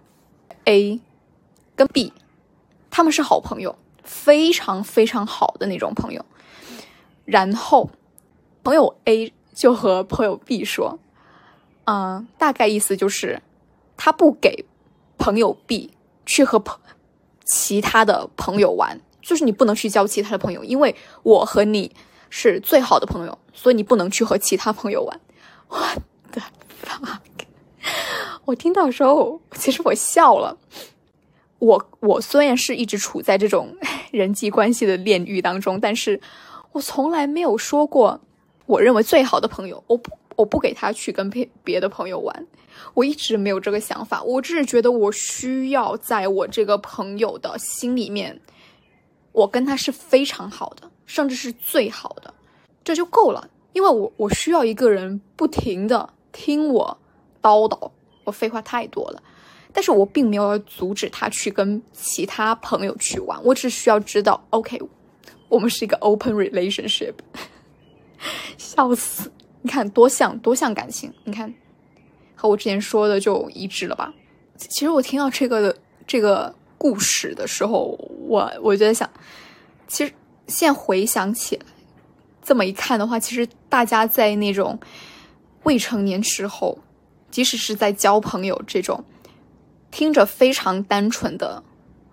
[0.65, 0.99] A
[1.75, 2.13] 跟 B
[2.91, 6.25] 他们是好朋友，非常非常好的那种朋友，
[7.25, 7.89] 然后
[8.63, 10.99] 朋友 A 就和朋友 B 说，
[11.86, 13.41] 嗯，大概意思就是
[13.95, 14.65] 他不给
[15.17, 15.91] 朋友 B
[16.25, 16.79] 去和朋
[17.45, 21.95] 其他的朋友玩，就是你不能去交其他的朋友，因为我和你
[22.29, 25.19] 是最好的朋友，所以你不能去和其他朋友玩。
[25.67, 25.79] 我
[26.31, 26.41] 的
[26.83, 27.19] fuck！
[28.45, 30.57] 我听到时候，其实我笑了。
[31.59, 33.75] 我我虽然是一直处在这种
[34.12, 36.19] 人际关系的炼狱当中，但是
[36.73, 38.19] 我从来没有说过，
[38.65, 42.47] 我认为最好的朋友，我不我不给他去跟别别的朋友玩。
[42.93, 48.41] 我一直没有这个想法，我只是觉得我需要在我这个朋友的心里面，
[49.31, 52.33] 我跟他是非常好的，甚至是最好的，
[52.83, 53.49] 这就够了。
[53.73, 56.97] 因为我我需要一个人不停的听我
[57.41, 57.91] 叨叨，
[58.23, 59.21] 我废话太多了，
[59.71, 64.79] 但是我并没有要阻止他去跟其他朋友去玩，我只需要知道，OK，
[65.49, 67.13] 我们是一个 open relationship，
[68.57, 69.31] 笑死！
[69.63, 71.52] 你看多像多像感情，你看
[72.36, 74.13] 和我之前说的就一致了吧？
[74.58, 77.97] 其实我听到这个的这个故事的时候，
[78.28, 79.10] 我我就在想，
[79.88, 80.13] 其实
[80.47, 81.65] 现在回想起来。
[82.43, 84.78] 这么一看的话，其实大家在那种
[85.63, 86.78] 未成年时候，
[87.32, 89.02] 即使是在交朋友这种
[89.91, 91.63] 听着非常单纯的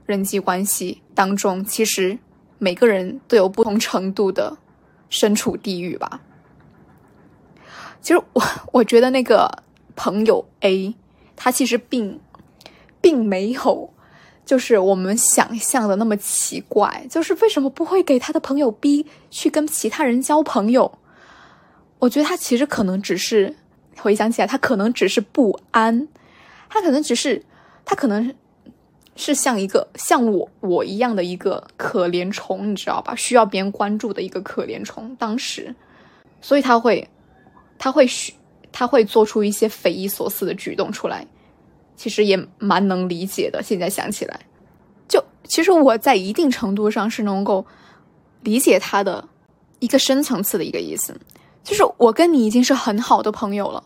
[0.07, 2.17] 人际关系当中，其实
[2.59, 4.57] 每个人都有不同程度的
[5.09, 6.21] 身处地狱吧。
[8.01, 9.63] 其实我我觉得那个
[9.97, 10.95] 朋友 A，
[11.37, 12.21] 他其实并
[13.01, 13.91] 并没有。
[14.47, 20.99] 就是我们想象的那么奇怪，就是为什么不会给他的朋友 B 去跟其他人交朋友？
[22.01, 23.55] 我觉得他其实可能只是
[23.99, 26.09] 回想起来，他可能只是不安，
[26.69, 27.45] 他可能只是
[27.85, 28.35] 他可能
[29.15, 33.15] 是像一个像我我一样的一个可怜虫，你知道吧？
[33.15, 35.15] 需要别人关注的一个可怜虫。
[35.17, 35.73] 当时，
[36.41, 37.09] 所以他会
[37.81, 38.07] 他会
[38.71, 41.27] 他会做出一些匪夷所思的举动出来。
[41.97, 43.63] 其实也蛮能理解的。
[43.63, 44.41] 现在想起来，
[45.07, 47.67] 就其实我在一定程度上是能够
[48.43, 49.29] 理解他的
[49.81, 51.15] 一个深层次的一个意思，
[51.63, 53.85] 就是我跟你已经是很好的朋友了，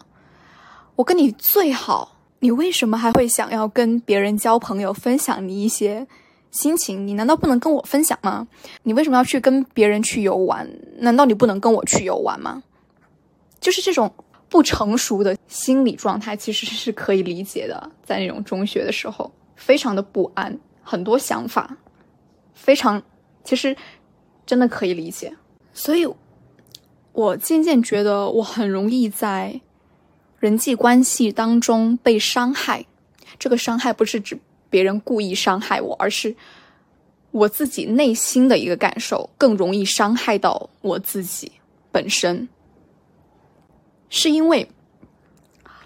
[0.95, 6.07] 我跟你最好，你为什么还会想要跟别人交朋友，分享你一些
[6.53, 7.05] 心情？
[7.05, 8.47] 你难道不能跟我分享吗？
[8.85, 10.71] 你为什么要去跟别人去游玩？
[10.99, 12.63] 难道你不能跟我去游玩吗？
[13.65, 14.13] 就是这种。
[14.47, 21.77] 不成熟的心理状态其实是可以理解的，在那种中学的时候，非常的不安，很多想法，
[22.55, 23.03] 非常，
[23.43, 23.77] 其实
[24.47, 25.35] 真的可以理解。
[25.73, 26.07] 所以，
[27.11, 29.61] 我渐渐觉得我很容易在
[30.39, 32.87] 人际关系当中被伤害。
[33.41, 34.39] 这个伤害不是指
[34.71, 36.37] 别人故意伤害我，而是
[37.33, 41.51] 我自己内心的一个感受更容易伤害到我自己
[41.91, 42.49] 本身。
[44.17, 44.71] 是因为，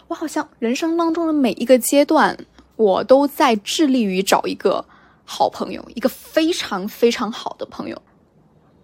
[0.06, 2.36] 我好像人生当中的每一个阶段，
[2.76, 4.84] 我都在致力于找一个
[5.24, 8.02] 好朋友，一个非常非常好的朋友。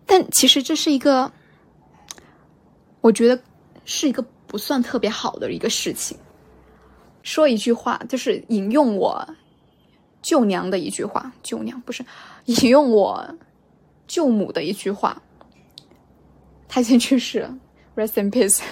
[0.06, 1.30] 但其实这是一个，
[3.02, 3.38] 我觉得
[3.84, 6.16] 是一个不算特别好的一个事情。
[7.22, 9.28] 说一句话，就是引用我
[10.22, 12.02] 舅娘的一句话，舅娘不是
[12.46, 13.34] 引用我
[14.06, 15.22] 舅母的一句话。
[16.66, 17.58] 她先去世了
[17.94, 18.62] ，rest in peace。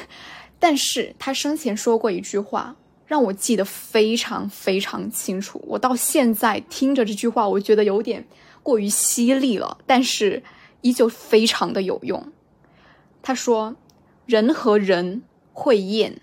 [0.63, 5.61] 但是他生前说过一句话，让我记得非常非常清楚。
[5.67, 8.25] 我到现在听着这句话，我觉得有点
[8.63, 10.41] 过于犀利了，但是
[10.83, 12.33] 依旧非常的有用。
[13.23, 13.75] 他说
[14.25, 16.21] ：“人和人会厌，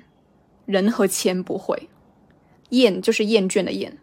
[0.65, 1.89] 人和钱不会。
[2.69, 3.97] 厌就是厌倦的厌。”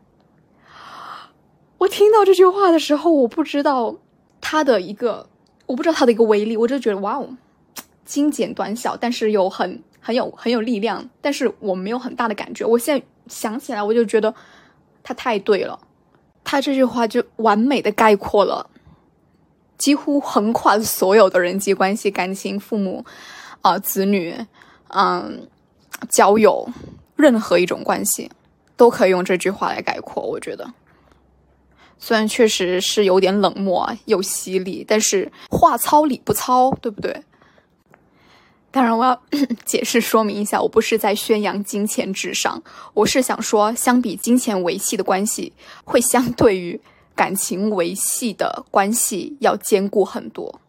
[1.78, 3.96] 我听到这句话的时候，我不知道
[4.42, 5.30] 他的一个，
[5.64, 7.38] 我不知道他的一个威力，我就觉得哇哦，
[8.04, 9.82] 精简短小，但是又很。
[10.06, 12.64] 很有很有力量，但是我没有很大的感觉。
[12.64, 14.32] 我现在想起来，我就觉得
[15.02, 15.76] 他太对了，
[16.44, 18.70] 他这句话就完美的概括了，
[19.76, 23.04] 几乎横跨所有的人际关系、感情、父母
[23.62, 24.32] 啊、子女，
[24.90, 25.48] 嗯，
[26.08, 26.68] 交友，
[27.16, 28.30] 任何一种关系，
[28.76, 30.22] 都可以用这句话来概括。
[30.22, 30.72] 我觉得，
[31.98, 37.24] 虽然确实是有点冷漠又犀利，但是话糙理不糙，对不对？
[38.76, 39.22] 当然，我要
[39.64, 42.62] 解释说明一下，我不是在宣扬金钱至上，
[42.92, 45.54] 我是想说，相比金钱维系的关系，
[45.86, 46.78] 会相对于
[47.14, 50.60] 感情维系的关系要坚固很多。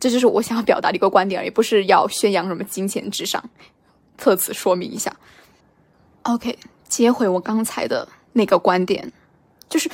[0.00, 3.40] 这就是我想要表达的一个观点，而已不是要宣扬什么金钱至上。
[4.16, 5.14] 特此说明一下。
[6.22, 9.12] OK，接回我刚才的那个观点，
[9.68, 9.88] 就是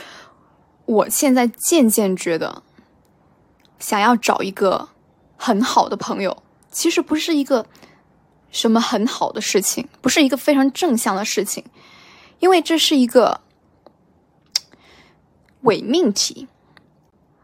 [0.86, 2.62] 我现在渐渐觉得，
[3.78, 4.88] 想要找一个
[5.36, 6.42] 很好的朋友。
[6.73, 7.66] 其实不是一个
[8.51, 11.62] 什么很好的事情，不是一个非常正向的事情，
[12.41, 13.43] 因为这是一个
[15.61, 16.49] 伪命题。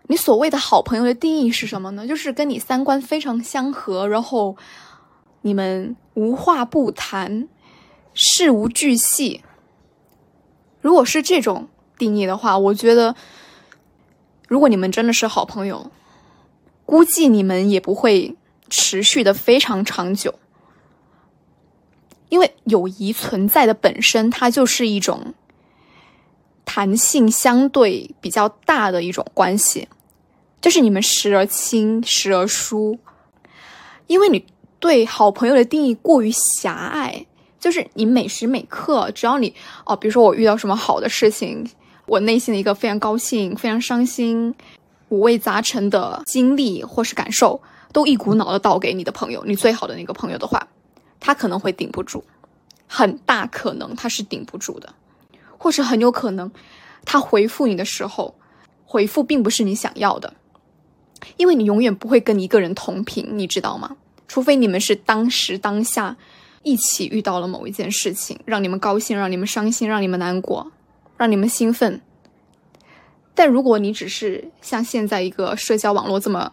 [0.08, 2.06] 你所谓的好朋友的定义是什么呢？
[2.08, 4.56] 就是跟你三观非常相合，然后
[5.42, 7.46] 你们无话不谈，
[8.14, 9.42] 事无巨细。
[10.80, 11.68] 如果是这种
[11.98, 13.14] 定义的话，我觉得，
[14.48, 15.90] 如果你们真的是好朋友，
[16.86, 18.34] 估计你们也不会。
[18.68, 20.34] 持续的非常长久，
[22.28, 25.34] 因为友谊存在的本身，它就是一种
[26.64, 29.88] 弹性相对比较大的一种关系，
[30.60, 32.98] 就是你们时而亲，时而疏。
[34.06, 34.46] 因为你
[34.78, 37.26] 对好朋友的定义过于狭隘，
[37.60, 39.54] 就是你每时每刻，只要你
[39.84, 41.68] 哦，比如说我遇到什么好的事情，
[42.06, 44.54] 我内心的一个非常高兴、非常伤心、
[45.10, 47.60] 五味杂陈的经历或是感受。
[47.92, 50.68] 都一股脑的倒给你的朋友，你最好的那个朋友的话，
[51.18, 52.22] 他可能会顶不住，
[52.86, 54.94] 很大可能他是顶不住的，
[55.56, 56.50] 或是很有可能，
[57.04, 58.34] 他回复你的时候，
[58.84, 60.34] 回复并不是你想要的，
[61.38, 63.96] 因为你永远不会跟一个人同频，你知道吗？
[64.26, 66.16] 除非你们是当时当下
[66.62, 70.70] 一起遇到了某一件事情，让你们高兴，让你们伤心，让你们难过，
[71.16, 72.02] 让你们兴奋。
[73.34, 76.52] 但如果你只是像现在一个社交网络这么。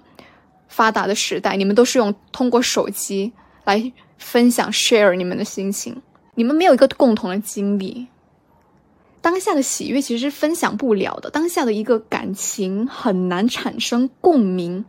[0.67, 3.31] 发达的时代，你们都是用通过手机
[3.63, 6.01] 来分享、share 你们的心情，
[6.35, 8.07] 你们没有一个共同的经历。
[9.21, 14.85] 当下的喜悦其实是分享不了的，当下的一个感情很难产生共鸣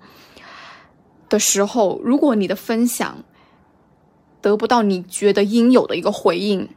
[1.28, 3.24] 的时候，如果你的分享
[4.42, 6.68] 得不到你觉得应有的一个回应，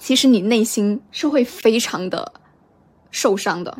[0.00, 2.32] 其实你内心是会非常的
[3.12, 3.78] 受伤的。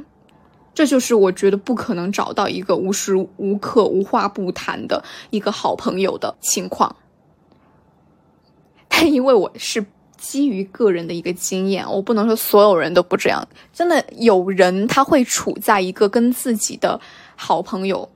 [0.73, 6.97] 这就是我觉得不可能找到一个无时无刻无话不谈的一个好朋友的情况。
[8.89, 9.85] 但因为我是
[10.17, 13.47] 基于个人的一个经验，我不能说所有人都不这样。
[13.73, 17.01] 真的有人他会处在一个跟自己的
[17.35, 18.11] 好朋友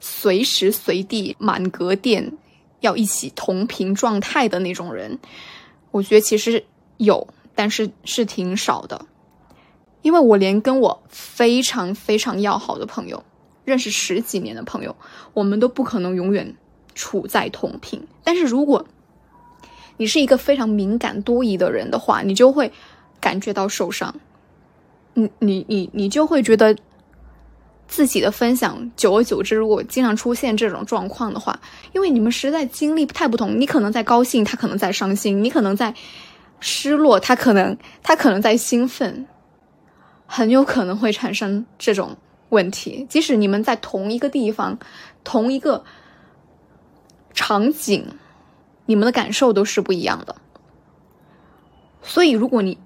[0.00, 2.32] 随时随地满格电
[2.80, 5.18] 要一起同频状态的那种人，
[5.90, 6.64] 我觉得其实
[6.96, 9.06] 有，但是是挺少的。
[10.08, 13.22] 因为我连跟我非常非常要好的朋友，
[13.66, 14.96] 认识十几年的朋友，
[15.34, 16.56] 我们都不可能永远
[16.94, 18.02] 处在同频。
[18.24, 18.86] 但是如果
[19.98, 22.72] 你是一个非常敏感多疑的人的话，你就会
[23.20, 24.14] 感觉到受伤。
[25.12, 26.74] 你你你你就会觉得
[27.86, 31.60] 自己的分享，久而久之，如果经常出现这种状况的话，
[31.92, 35.92] 因为你们实在经历太不同，你可能在高兴，他可能在伤心；你可能在
[36.60, 39.26] 失落，他可能他可能在兴奋。
[40.30, 42.18] 很有可能会产生这种
[42.50, 44.78] 问题，即使你们在同一个地方、
[45.24, 45.84] 同一个
[47.32, 48.06] 场景，
[48.84, 50.36] 你们的感受都是不一样的。
[52.02, 52.78] 所以，如果你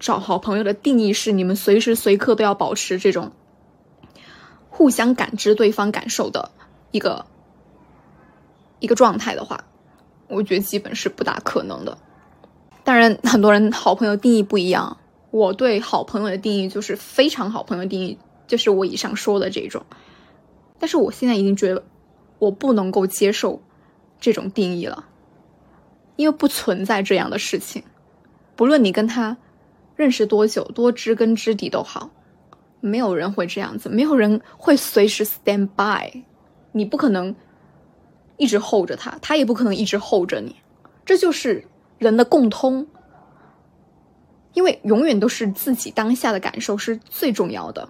[0.00, 3.32] 找好朋友的定义是你们随时随刻都要保持这种
[4.70, 6.50] 互相感知对方感受的
[6.90, 7.26] 一个
[8.80, 9.64] 一个状态的话，
[10.28, 11.98] 我觉得基本是不大可能的。
[12.84, 14.96] 当然，很多人好朋友定义不一样。
[15.36, 18.16] 我对好朋友的定义就是非常好朋友定义，
[18.46, 19.84] 就是我以上说的这种。
[20.78, 21.84] 但是我现在已经觉得，
[22.38, 23.60] 我不能够接受
[24.18, 25.04] 这种定义了，
[26.16, 27.82] 因为不存在这样的事情。
[28.54, 29.36] 不论你跟他
[29.94, 32.08] 认识多久，多知根知底都好，
[32.80, 36.22] 没有人会这样子，没有人会随时 stand by。
[36.72, 37.36] 你不可能
[38.38, 40.56] 一直候着他，他也不可能一直候着你，
[41.04, 41.66] 这就是
[41.98, 42.86] 人的共通。
[44.56, 47.86] 因为永远都是自己当下的感受是最重要的。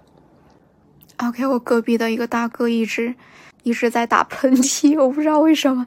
[1.19, 3.15] OK，我隔壁的一个大哥一直
[3.63, 5.87] 一直在打喷嚏，我不知道为什么，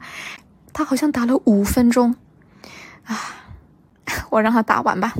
[0.72, 2.16] 他好像打了五分钟
[3.04, 3.44] 啊，
[4.30, 5.12] 我让他打完吧。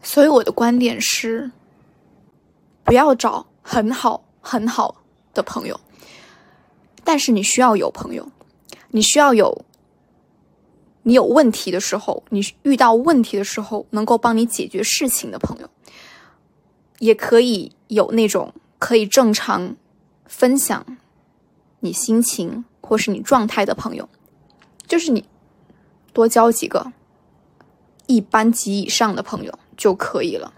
[0.00, 1.50] 所以我的观点是，
[2.84, 5.02] 不要找很好很好
[5.34, 5.78] 的朋友，
[7.02, 8.30] 但是你需要有朋友，
[8.90, 9.64] 你需要有
[11.02, 15.68] 你有问题的时候，你遇到问题的时候能够帮你解决事情的朋友，
[16.98, 19.76] 也可以有那种可以正常
[20.26, 20.84] 分享
[21.80, 24.08] 你心情或是你状态的朋友，
[24.86, 25.24] 就是你
[26.12, 26.92] 多交几个
[28.06, 29.58] 一般级以上的朋友。
[29.80, 30.52] 就可以了。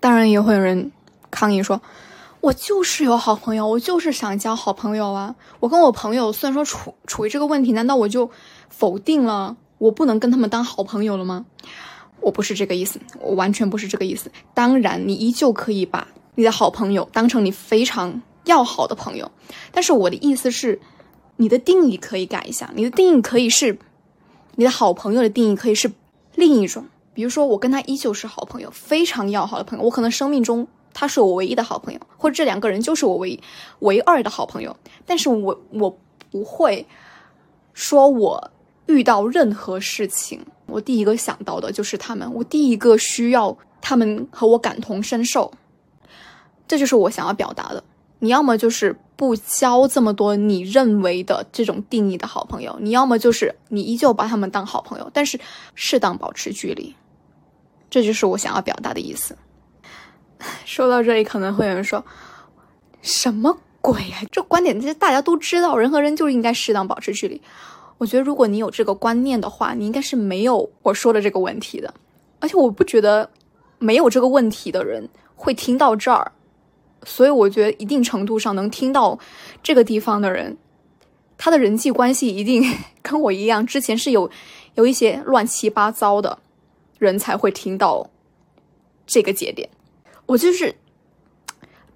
[0.00, 0.90] 当然也会有人
[1.30, 1.82] 抗议说
[2.40, 5.36] ：“我就是有好朋友，我就是想交好朋友啊！
[5.60, 8.30] 我跟我朋友虽然说处处于这个问题，难道我就
[8.72, 11.46] 否定了我不能跟他们当好朋友了吗？”
[12.20, 14.30] 我不是这个意思，我完全不是这个意思。
[14.54, 16.06] 当然，你依旧可以把
[16.36, 19.28] 你的好朋友当成你非常要好的朋友，
[19.72, 20.80] 但是我的意思是，
[21.36, 22.70] 你的定义可以改一下。
[22.76, 23.76] 你的定义可以是，
[24.54, 25.90] 你的好朋友的定义可以是
[26.36, 26.86] 另一种。
[27.12, 29.84] 比如说，我跟他依旧是好朋友，非常要好的朋友。
[29.84, 33.40] 我可能生命中他是我唯一的好朋友，或者这两个人就是我唯一
[33.80, 34.76] 唯二的好朋友。
[35.04, 35.98] 但是我我
[36.30, 36.86] 不会
[37.74, 38.52] 说，我
[38.86, 45.52] 遇到任何事情，我第一个想到的就是他们，我第一个需要他们和我感同身受。
[46.66, 47.82] 这就是我想要表达的。
[48.18, 55.40] 你要么就是不交这么多你认为的这种定义的好朋友，你要么就是你依旧把他们当好朋友，但是
[55.74, 56.94] 适当保持距离。
[57.90, 59.36] 这就是我想要表达的意思。
[60.64, 62.04] 说到这里，可能会有人说
[63.02, 64.22] ：“什么鬼啊？
[64.30, 67.42] 这观点，这大家都知道，人和人就是应该适当保持距离。”
[68.02, 71.94] 我觉得，如果你有这个观念的话，你应该是没有我说的这个问题的。
[72.40, 73.30] 而且，我不觉得
[73.78, 76.32] 没有这个问题的人会听到这儿。
[77.04, 79.16] 所以，我觉得一定程度上能听到
[79.62, 80.56] 这个地方的人，
[81.38, 82.64] 他的人际关系一定
[83.02, 84.28] 跟我一样，之前是有
[84.74, 86.40] 有一些乱七八糟的。
[86.98, 88.10] 人才会听到
[89.06, 89.68] 这个节点。
[90.26, 90.74] 我就是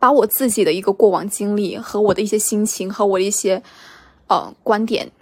[0.01, 3.63] 把我自己的一个过往经历和我的一些心情和我的一些
[4.27, 5.13] 呃观点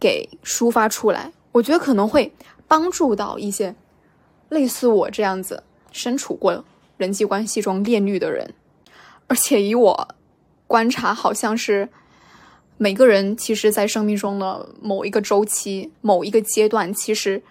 [0.00, 2.32] 给抒发出来，我觉得可能会
[2.66, 3.74] 帮助到一些
[4.48, 6.64] 类似我这样子身处过
[6.96, 8.54] 人际关系中炼狱的人。
[9.26, 10.08] 而且以我
[10.66, 11.88] 观察，好像是
[12.76, 17.42] 每个人其实，在生命中的某一个周期、某一个阶段，其实。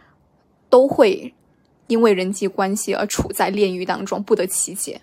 [0.69, 1.33] 都会
[1.87, 4.99] 因为人际关系而处在炼狱当中，不得其解。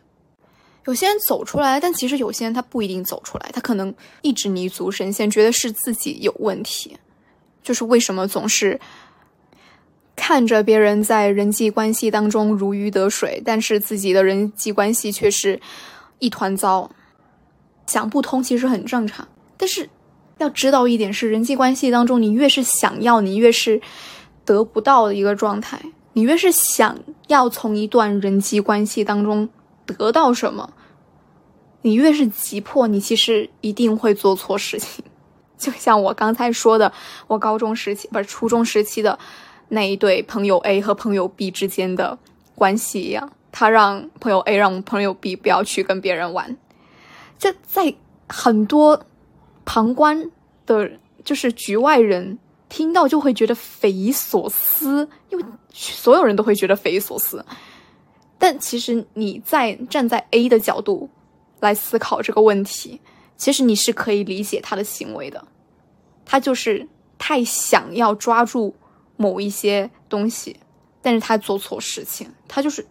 [0.84, 6.98] 有些人走出来，但其实有些人他不一定走出来，他可能一直泥足深陷，觉得是自己有问题。
[7.64, 8.80] 就是为什么总是
[10.14, 15.60] 看着别人在人际关系当中如鱼得水，但是自己的人际关系却是
[16.20, 16.88] 一团糟。
[17.88, 19.90] 想不通其实很正常，但是
[20.38, 23.82] 要知道一点是，人际关系当中，你越是想要，你越是。
[24.46, 25.80] 得不到的一个状态，
[26.12, 26.98] 你越是想
[27.28, 29.48] 要从一段人际关系当中
[29.86, 30.74] 得到什么，
[31.80, 35.02] 你越是急迫，你其实一定会做错事情。
[35.56, 36.92] 就像我刚才说的，
[37.26, 39.18] 我高中时期不是初中时期的
[39.68, 42.18] 那一对朋友 A 和朋友 B 之间的
[42.54, 46.56] 关系一样，他让朋友 A 让朋友 B 不要去跟别人玩，
[47.38, 47.94] 这在
[48.28, 49.04] 很多
[49.64, 50.30] 旁观
[50.66, 50.90] 的，
[51.24, 52.38] 就是局外人。
[52.66, 57.44] 听到就会觉得匪夷所思，因为所有人都会觉得匪夷所思。
[58.36, 61.08] 但其实你在站在 A 的角度
[61.60, 63.00] 来思考这个问题，
[63.36, 65.46] 其实你是可以理解他的行为的。
[66.24, 68.74] 他就是太想要抓住
[69.16, 70.56] 某一些东西，
[71.02, 72.86] 但是他做错事情，他就是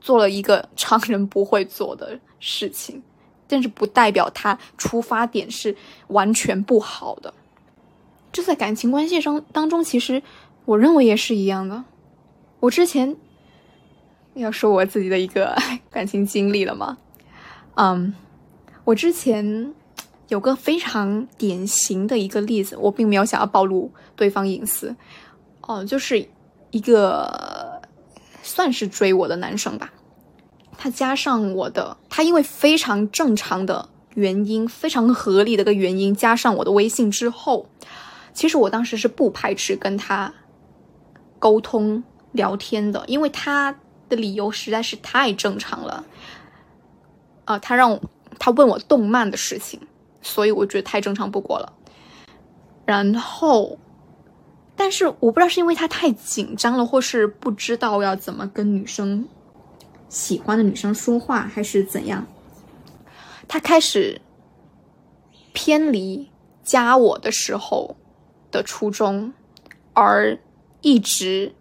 [0.00, 3.02] 做了一个常人不会做的事情，
[3.46, 5.76] 但是不代表他出发点是
[6.08, 7.34] 完全不好的。
[8.32, 10.22] 这在感情关系中当中，其实
[10.64, 11.84] 我认为也是一样的。
[12.60, 13.14] 我之前
[14.32, 15.54] 要说我自己的一个
[15.90, 16.96] 感情经历了吗？
[17.74, 18.14] 嗯，
[18.84, 19.74] 我之前
[20.28, 24.94] 有个非常典型的一个例子，我并没有想要暴露对方隐私。
[25.62, 26.28] 哦，就是
[26.70, 27.80] 一个
[28.42, 29.92] 算是追我的男生吧，
[30.76, 37.66] 他加上我的，他因为非常正常的原因，非常合理的一个原因，加上我的微信之后。
[38.34, 40.34] 其实我当时是不排斥跟他
[41.38, 43.76] 沟通聊天的，因为他
[44.08, 46.04] 的理由实在是太正常了。
[47.44, 48.00] 啊，他让我
[48.38, 49.80] 他问我动漫的事情，
[50.22, 51.72] 所以我觉得太正常不过了。
[52.84, 53.78] 然后，
[54.76, 59.28] 但是我不知道是因为他太紧张了，或是不知道要怎么跟女生
[60.08, 62.26] 喜欢的女生说话，还是怎样，
[63.48, 64.20] 他开始
[65.52, 66.30] 偏离
[66.62, 67.96] 加我的时候。
[68.50, 69.32] 的初衷，
[69.94, 70.38] 而
[70.80, 71.52] 一直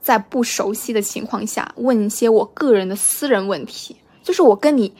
[0.00, 4.94] 在不熟悉的情况下问一些我个人的私人问题，就是我跟你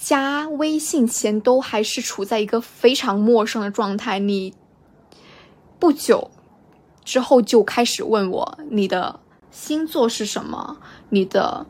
[0.00, 4.54] 加微信前都还是处在一个非常陌生的状态，你
[5.78, 6.30] 不久
[7.04, 9.20] 之后就开始问我你的
[9.50, 10.78] 星座是什么，
[11.10, 11.66] 你的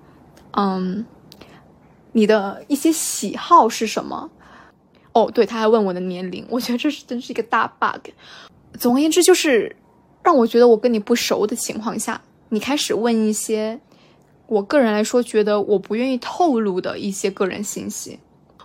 [0.53, 1.05] 嗯，
[2.13, 4.31] 你的一些喜好是什么？
[5.13, 8.13] 哦，对，他还问我的年龄，我觉得这是真是一个大 bug。
[8.79, 9.75] 总而言之，就是
[10.23, 12.23] 让我觉得我跟你不熟的情况下。
[12.51, 13.81] 你开始问一些，
[14.51, 18.19] 我个人来说觉得我不愿意透露的一些个人信息。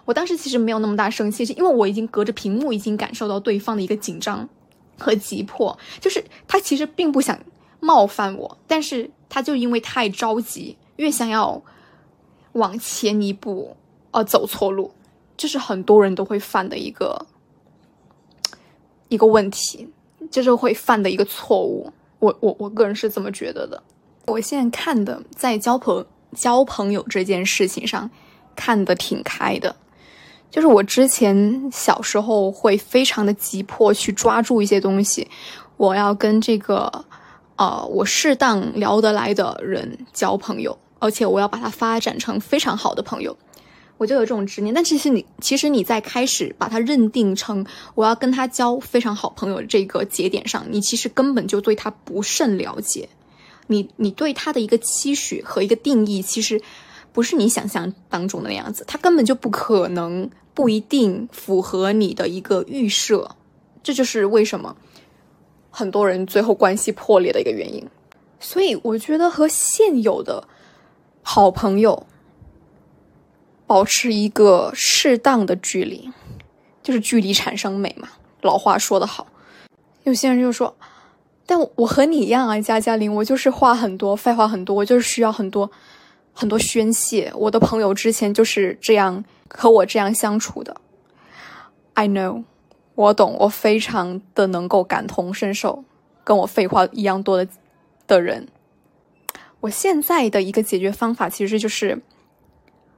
[0.04, 4.50] 我当时其实没有那么大生气，是因为我已经隔着屏幕已经感受到对方的一个紧张
[4.98, 7.40] 和急迫，就是他其实并不想
[7.80, 11.62] 冒犯我，但是他就因为太着急，越想要
[12.54, 13.78] 往前一步，
[14.10, 14.92] 呃，走错路，
[15.38, 17.28] 这是很多人都会犯的一个
[19.10, 19.88] 一个问题，
[20.32, 21.94] 就是会犯的一个错误。
[22.18, 23.84] 我我我个人是这么觉得的。
[24.28, 26.06] 我现在看的在交朋
[26.36, 28.10] 交朋友这件事情上
[28.56, 29.76] 看的挺开的，
[30.50, 35.28] 就是我之前小时候会非常的急迫去抓住一些东西，
[35.78, 37.06] 我要跟这个
[37.56, 43.38] 呃我适当聊得来的人交朋友，而且我要把它发展成非常好的朋友。
[43.98, 53.08] 我就有这种执念，但其实你其实你在开始把它认定成我要跟他交非常好朋友这个节点上，你其实根本就对他不甚了解，
[53.68, 56.62] 你你对他的一个期许和一个定义，其实
[57.12, 63.36] 不是你想象当中的那样子，他根本就不可能不一定符合你的一个预设，
[63.84, 64.76] 这就是为什么
[65.70, 67.88] 很多人最后关系破裂的一个原因。
[68.40, 70.48] 所以我觉得和现有的
[71.24, 72.06] 好朋友。
[73.68, 76.12] 保持一个适当的距离，
[76.84, 78.10] 就是距离产生美嘛。
[78.42, 79.26] 老话说得好，
[80.04, 80.78] 有些人就说
[81.46, 85.70] ：“但我和你一样啊，加加林，我就是话很多，废话很多，我就是需要很多
[86.34, 87.32] 很多宣泄。
[87.36, 90.76] 我的朋友之前就是这样和我这样相处的。
[91.94, 92.44] I know，
[92.96, 95.84] 我懂，我非常的能够感同身受，
[96.24, 97.48] 跟我废话一样多的
[98.08, 98.48] 的人。
[99.62, 102.02] 我现在的一个解决方法其实就是。”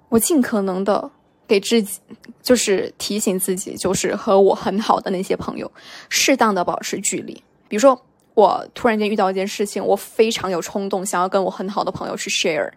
[0.09, 1.11] 我尽可能的
[1.45, 1.99] 给自己，
[2.41, 5.69] 就是提醒自己，就是和我很好的那些朋友，
[6.07, 7.43] 适当的保持距离。
[7.67, 8.01] 比如说，
[8.37, 12.71] 我突然间遇到一件事情，我非常有冲动，想要跟我很好的朋友去 share，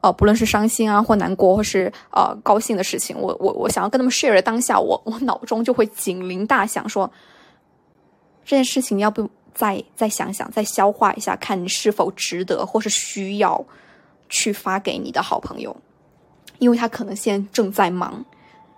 [0.00, 7.12] 呃，不论是伤心啊，或难过，或是呃高兴的事情，我我我想要跟他们 share 的当下，我我脑中就会警铃大响，说
[8.42, 13.62] 这件事情要不再再想想，再消化一下，看你是否值得，或是需要
[14.30, 15.76] 去发给你的好朋友。
[16.58, 18.24] 因为他可能现在正在忙，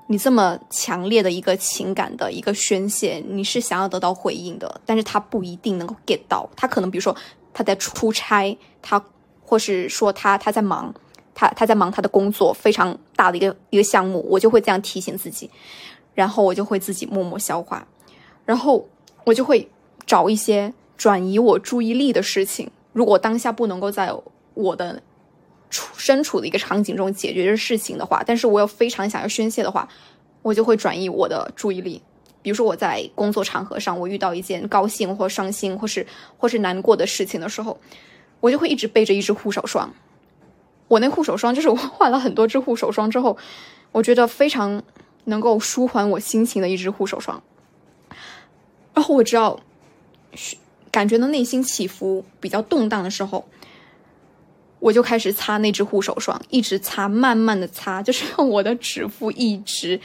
[0.09, 7.15] 你这么强烈的一个情感的一个宣泄，你是想要得到回应的，但是他不一定能够 get 到，他可能比如说
[7.53, 9.05] 他在出差，他
[9.45, 10.95] 或是说他他在忙，
[11.35, 15.51] 他他在忙他的工作，非常大的一个一个项目，我就会这样提醒自己，
[16.15, 17.87] 然后我就会自己默默消化，
[18.45, 18.89] 然后
[19.25, 19.69] 我就会
[20.07, 24.15] 找一些转移我注意力的事情，如果当下不能够在
[24.55, 25.03] 我的。
[25.71, 29.89] 处身处的一个场景中解决这事情的话，但是我又非常想要宣泄的话，
[30.43, 32.01] 我就会转移我的注意力。
[32.43, 36.07] 比如说我在工作场合上，我遇到一件高兴或伤心或是
[36.39, 37.79] 或是难过的事情的时候，
[38.39, 39.93] 我就会一直背着一支护手霜。
[40.87, 43.37] 我那护手霜就是我 换了很多支护手霜之后，
[43.91, 44.81] 我觉得非常
[45.25, 47.43] 能够舒缓我心情的一支护手霜。
[48.95, 49.59] 然后我只要
[50.93, 53.45] 感觉到内心起伏比较动荡的时候。
[54.87, 60.01] 我就开始擦那支护手霜，一直擦，慢慢的擦，就是用 我的指腹一直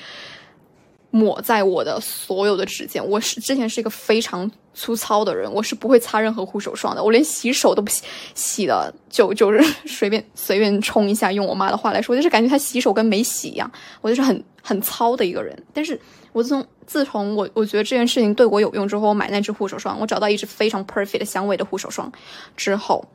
[1.11, 3.07] 抹在我的所有的指尖。
[3.07, 8.01] 我是之前是一个非常粗糙的人，我是不会擦任何护手霜的，我连洗手都不洗，
[8.33, 11.31] 洗的就就是 随便随便冲一下。
[11.31, 13.71] 用我妈的话来说，就是感觉她洗手跟没洗一样。
[14.01, 15.55] 我就是很很糙的一个人。
[15.71, 15.99] 但是
[16.33, 22.11] 我自从自从我我觉得这件事情对我有用之后，我买那支护手霜，我找到一支非常 perfect 香味的护手霜
[22.57, 23.05] 之后，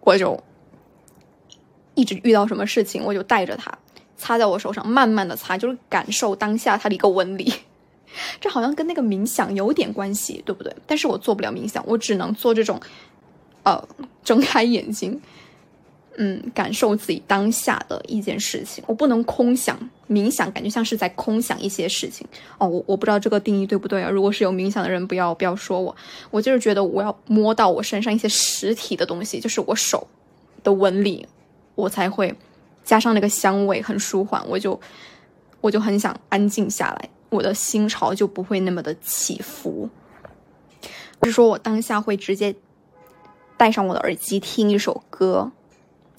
[0.00, 0.42] 我就。
[1.94, 3.72] 一直遇到什么事情，我就带着它
[4.16, 7.52] 擦在我手上，慢慢的擦，就是感受当下它的一个纹理。
[8.40, 10.74] 这好像跟那个冥想有点关系，对不对？
[10.86, 12.78] 但是我做不了冥想，我只能做这种，
[13.62, 13.88] 呃，
[14.22, 15.18] 睁开眼睛，
[16.18, 18.84] 嗯，感受自己当下的一件事情。
[18.86, 19.78] 我不能空想，
[20.10, 22.26] 冥想感觉像是在空想一些事情。
[22.58, 24.10] 哦，我我不知道这个定义对不对啊？
[24.10, 25.96] 如果是有冥想的人，不要不要说我。
[26.30, 30.06] 我就是觉得我要摸到我身上一些实体的东西，就是我手
[30.62, 31.26] 的纹理。
[31.74, 32.34] 我才会
[32.84, 34.80] 加上那个香味，很舒缓，我就
[35.60, 39.88] 我就很想安静下来，我的心潮就不会那么的起伏。
[41.18, 42.54] 不是说我当下会直接
[43.56, 45.52] 戴上我的耳机听一首歌。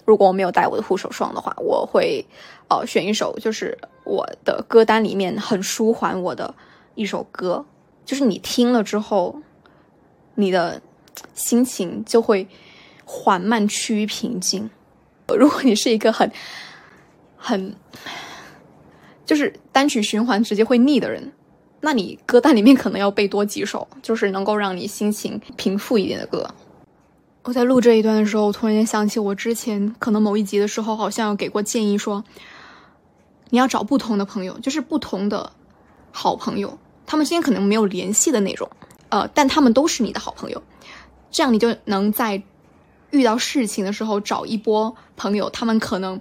[0.05, 2.25] 如果我没有带我的护手霜的话，我会
[2.69, 6.53] 呃选一首就是我的歌单里面很舒缓我的
[6.95, 7.65] 一首歌，
[8.05, 9.41] 就是你听了之后，
[10.35, 10.81] 你的
[11.33, 12.47] 心情就会
[13.05, 14.69] 缓慢趋于平静。
[15.37, 16.31] 如果你是一个很
[17.37, 17.75] 很
[19.25, 21.31] 就是单曲循环直接会腻的人，
[21.81, 26.49] 那你歌单里面可能要备多几首，就是能够让你心情平复一点的歌。
[27.43, 32.23] 我在录这一段的时候，突然间想起我之前可能某一集的时候，好像有给过建议说，
[33.49, 35.51] 你要找不同的朋友，就是不同的
[36.11, 38.69] 好朋友，他们之间可能没有联系的那种，
[39.09, 40.63] 呃，但他们都是你的好朋友，
[41.31, 42.41] 这样你就能在
[43.13, 46.19] 遇到事情的时候找一波朋友，他们可能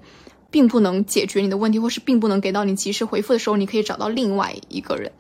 [0.51, 5.11] 并不能解决你的问题，或是并不能给到你及时回复的时候，你可以找到另外一个人。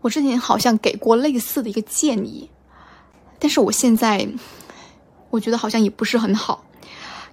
[0.00, 2.50] 我之前好像给过类似的一个建议，
[3.38, 4.28] 但是我现在。
[5.28, 6.64] 我觉得好像也不是很好，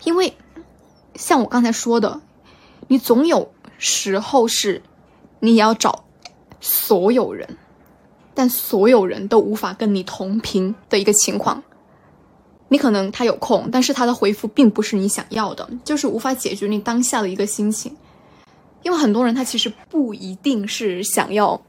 [0.04, 0.36] 因为
[1.16, 2.20] 像我刚才说的，
[2.88, 4.82] 你总有时候是
[5.40, 6.04] 你也要找
[6.60, 7.58] 所有人，
[8.34, 11.64] 但所有人都无法跟你同频的一个情况。
[12.74, 17.96] 你可能他有空，但是他的回复并不是你想要的，就是无法解决你当下的一个心情。
[18.82, 21.62] 因为很多人他其实不一定是想要。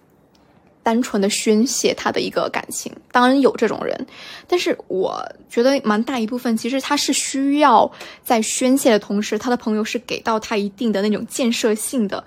[0.84, 4.06] 单纯的宣泄他的一个感情，当然有这种人，
[4.46, 7.90] 但是我觉得蛮大一部分其实他是需要
[8.22, 12.22] 在宣泄的同时，他的朋友是给到他一定的那种建设性的，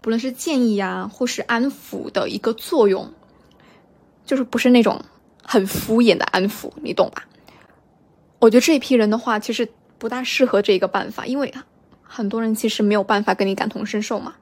[0.00, 3.12] 不论是建议啊，或是安抚的一个作用，
[4.24, 4.98] 就是不是那种
[5.42, 7.27] 很敷衍的安抚，你懂吧？
[8.40, 9.68] 我觉得这一批人的话，其实
[9.98, 11.52] 不大适合这一个办法，因为
[12.02, 14.36] 很多人其实没有办法跟你感同身受嘛。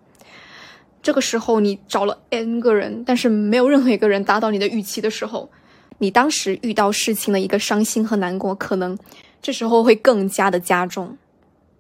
[1.02, 5.48] 这个时候，你找了 n 个人，但是没有任何一个人达到你的预期的时候，
[5.98, 8.98] 你当时遇到事情的一个伤心和难过，可能
[9.40, 11.16] 这时候会更加的加重，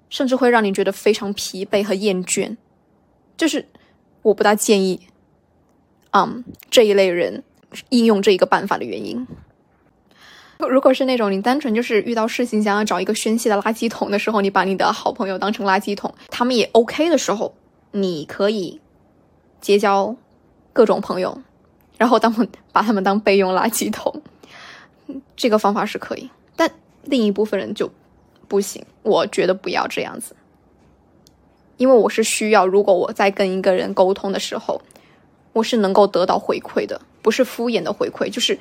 [0.08, 2.56] 甚至会让你觉得非常疲惫和厌倦。
[3.36, 3.66] 就是
[4.22, 5.00] 我不大建议，
[6.12, 7.42] 嗯，这一类人
[7.90, 9.26] 应用这一个办法的原因。
[10.68, 17.54] 如果是那种你单纯就是遇到事情想要找一个宣泄的垃圾桶的时候，你把你的好朋友当成垃圾桶，他们也 OK 的时候，
[17.92, 18.80] 你可以。
[19.58, 20.14] 结交
[20.72, 21.36] 各种朋友，
[21.98, 22.32] 然后当
[22.70, 24.22] 把他们当备用垃圾桶，
[25.34, 26.70] 这个方法是可以，但
[27.02, 27.90] 另一部分人就
[28.46, 28.84] 不行。
[29.02, 30.36] 我觉得不要这样子，
[31.78, 34.80] 因为我是需要，如果我在跟一个人沟通的时候，
[35.52, 38.56] 我是能够得到回馈的，不是敷衍的回馈，就是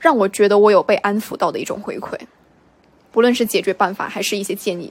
[0.00, 2.18] 让我觉得我有被安抚到的一种回馈，
[3.12, 4.90] 不论是解决办法还是一些建议。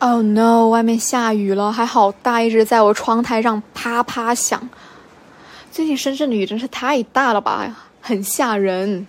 [0.00, 0.68] Oh no！
[0.68, 4.68] 外面下雨了，还好大，一直在我窗台上啪啪响。
[5.70, 9.06] 最近深圳的雨真是太大了吧，很吓人，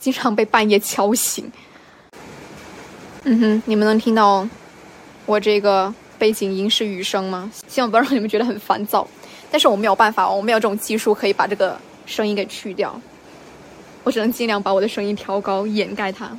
[0.00, 1.50] 经常被半夜敲醒。
[3.22, 4.44] 嗯哼，你们能听到
[5.24, 7.48] 我这个背景音是雨声吗？
[7.68, 9.06] 希望不要让你们觉得很烦躁。
[9.48, 13.00] 但是我没有办法，我没有这种技术可以把这个声音给去掉，
[14.04, 16.36] 我只能尽量把我的声音调高掩盖它。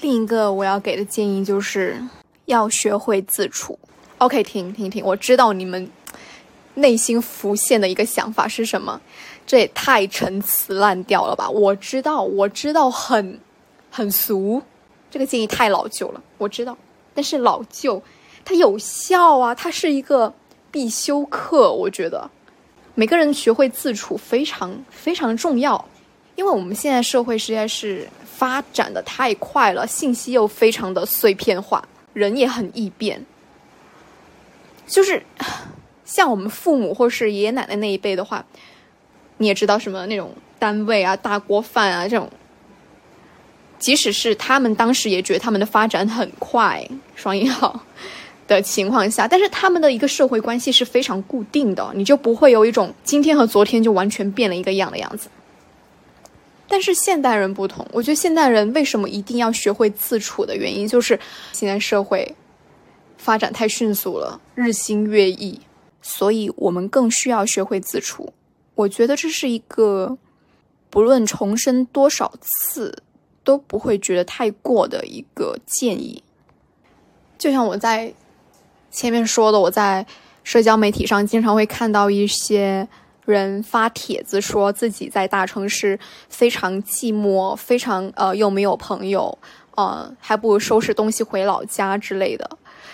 [0.00, 2.02] 另一个我要给的建议就是。
[2.46, 3.78] 要学会自处。
[4.18, 5.90] OK，停停停，我知道你们
[6.74, 9.00] 内心浮现的一个想法是什么？
[9.46, 11.48] 这也太陈词滥调了吧！
[11.48, 13.40] 我知道，我知道，很
[13.90, 14.60] 很俗，
[15.10, 16.22] 这个建议太老旧了。
[16.36, 16.76] 我知道，
[17.14, 18.02] 但是老旧
[18.44, 20.30] 它有效啊，它是一个
[20.70, 21.72] 必修课。
[21.72, 22.30] 我觉得
[22.94, 25.82] 每个人学会自处非常非常重要，
[26.36, 31.86] 因为我们现在社会实在是发展的太快了，信息又非常的碎片化。
[32.12, 33.20] 人也很易变，
[34.86, 35.20] 就是
[36.04, 38.44] 像我们父母或是爷爷奶奶那一辈的话，
[39.38, 42.30] 你也知道什么那种单位啊、大锅饭啊这种，
[43.80, 47.80] 即使是他们当时也觉得他们的发展很快，双引号
[48.46, 55.28] 的情况下，但是他们的一个社会关系是非常固定的，你就不会有一种今天和昨天就完全变了一个样的样子。
[56.66, 61.18] 但是现代人不同，我觉得现代人为什么一定要学会自处的原因，就是
[61.52, 62.34] 现在社会
[63.18, 65.60] 发展太迅速了，日新月异，
[66.00, 68.32] 所以我们更需要学会自处。
[68.74, 70.16] 我觉得这是一个
[70.88, 73.02] 不论重生多少次
[73.44, 76.22] 都不会觉得太过的一个建议。
[77.38, 78.12] 就像我在
[78.90, 80.04] 前面说的，我在
[80.42, 82.88] 社交媒体上经常会看到一些。
[83.24, 85.98] 人发帖子说自己在大城市
[86.28, 89.36] 非常寂寞，非常呃又没有朋友，
[89.76, 92.48] 呃还不如收拾东西回老家之类的。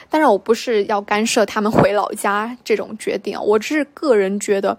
[0.09, 4.77] 当然，我不是要干涉他们回老家这种决定，我只是个人觉得，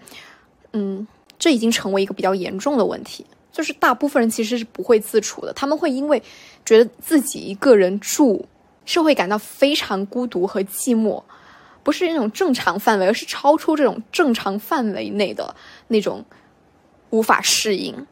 [0.73, 1.07] 嗯，
[1.39, 3.25] 这已经成为一个比较严重的问题。
[3.51, 6.21] 就是大部分人其实是不会自处的，他们会因为
[6.65, 8.45] 觉得自己一个人住
[8.85, 11.21] 是会感到非常孤独和寂寞，
[11.83, 15.55] 不是那种正常范围，而是超出这种正常范围内的
[15.87, 16.23] 那种
[17.09, 18.05] 无法适应。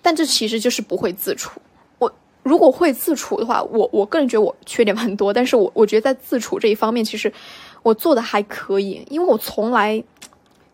[0.00, 1.60] 但这其实就是不会自处。
[1.98, 7.32] 我如果会自处的话，我我个人觉得我缺点蛮多，但是我我觉得在自处这一方面，其实
[7.82, 10.04] 我做的还可以，因为我从来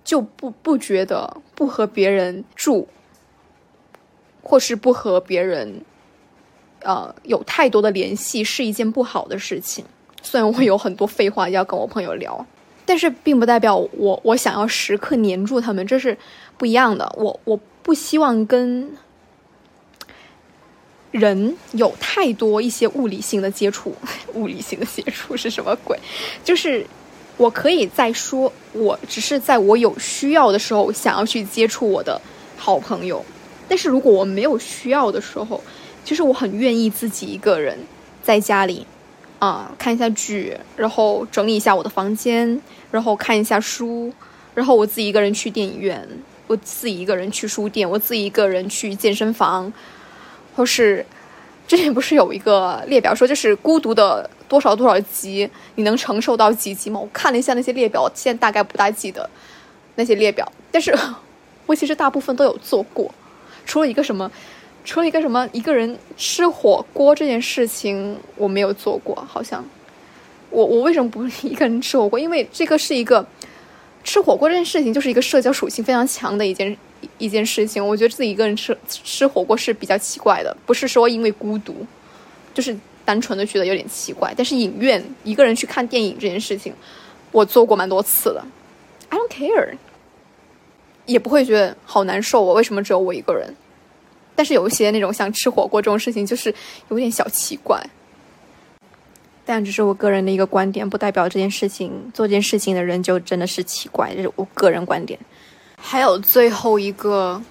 [0.03, 2.89] 就不不觉得不和别人住，
[4.43, 5.85] 或是不和别人
[6.81, 9.85] 呃有太多的联系是一件不好的事情。
[10.23, 12.47] 虽然我有很多废话要跟我朋友聊，
[12.87, 16.17] 但是并不代表我我想要时刻黏住他们，这是
[16.57, 17.13] 不一样的。
[17.17, 18.91] 我我不希望跟。
[21.13, 23.93] 人有太多一些物理性的接触，
[24.35, 25.99] 物理性的接触是什么鬼？
[26.45, 26.87] 就是
[27.37, 32.21] 我可以在说，我只是在我有需要的时候想要去接触我的
[32.57, 33.25] 好朋友，
[33.69, 35.61] 但是如果我没有需要的时候，
[36.05, 37.77] 就是我很愿意自己一个人
[38.23, 38.87] 在家里
[39.41, 42.63] 啊看一下剧，然后整理一下我的房间，
[42.93, 44.13] 然后看一下书，
[44.55, 46.09] 然后我自己一个人去电影院，
[46.47, 49.73] 我自己一个人去书店，我自己一个人去健身房。
[50.57, 51.07] 或是
[51.67, 57.01] 之前不是有一个列表说，就是孤独的多少多少级，你能承受到几级吗？
[57.01, 59.31] 我看了一下那些列表，现在大概不大记得
[59.95, 60.95] 那些列表，但是
[61.67, 63.15] 我其实大部分都有做过，
[63.65, 64.31] 除了一个什么，
[64.85, 69.65] 除了一个什么一个人吃火锅这件事情我没有做过，好像
[70.51, 72.19] 我我为什么不一个人吃火锅？
[72.19, 73.27] 因为这个是一个
[74.05, 76.77] 吃火锅这件事情就是一个社交属性非常强的一件。
[77.17, 81.87] 一件事情，我觉得自己一个人吃吃火锅是比较奇怪的，不是说因为孤独，
[82.53, 82.77] 就是
[83.07, 84.35] 单纯的觉得有点奇怪。
[84.37, 86.75] 但是影院一个人去看电影这件事情，
[87.33, 88.45] 我做过蛮多次的
[89.09, 89.77] ，I don't care，
[91.07, 92.43] 也不会觉得好难受。
[92.43, 93.57] 我为什么只有我一个人？
[94.41, 96.55] 但是有一些那种像吃火锅这种事情，就是
[96.89, 97.79] 有点小奇怪。
[99.45, 105.21] 但只是我个人的一个观点，不代表这件事情做这件事情的人就真的是奇怪，这是我个人观点。
[105.77, 107.43] 还有最后一个，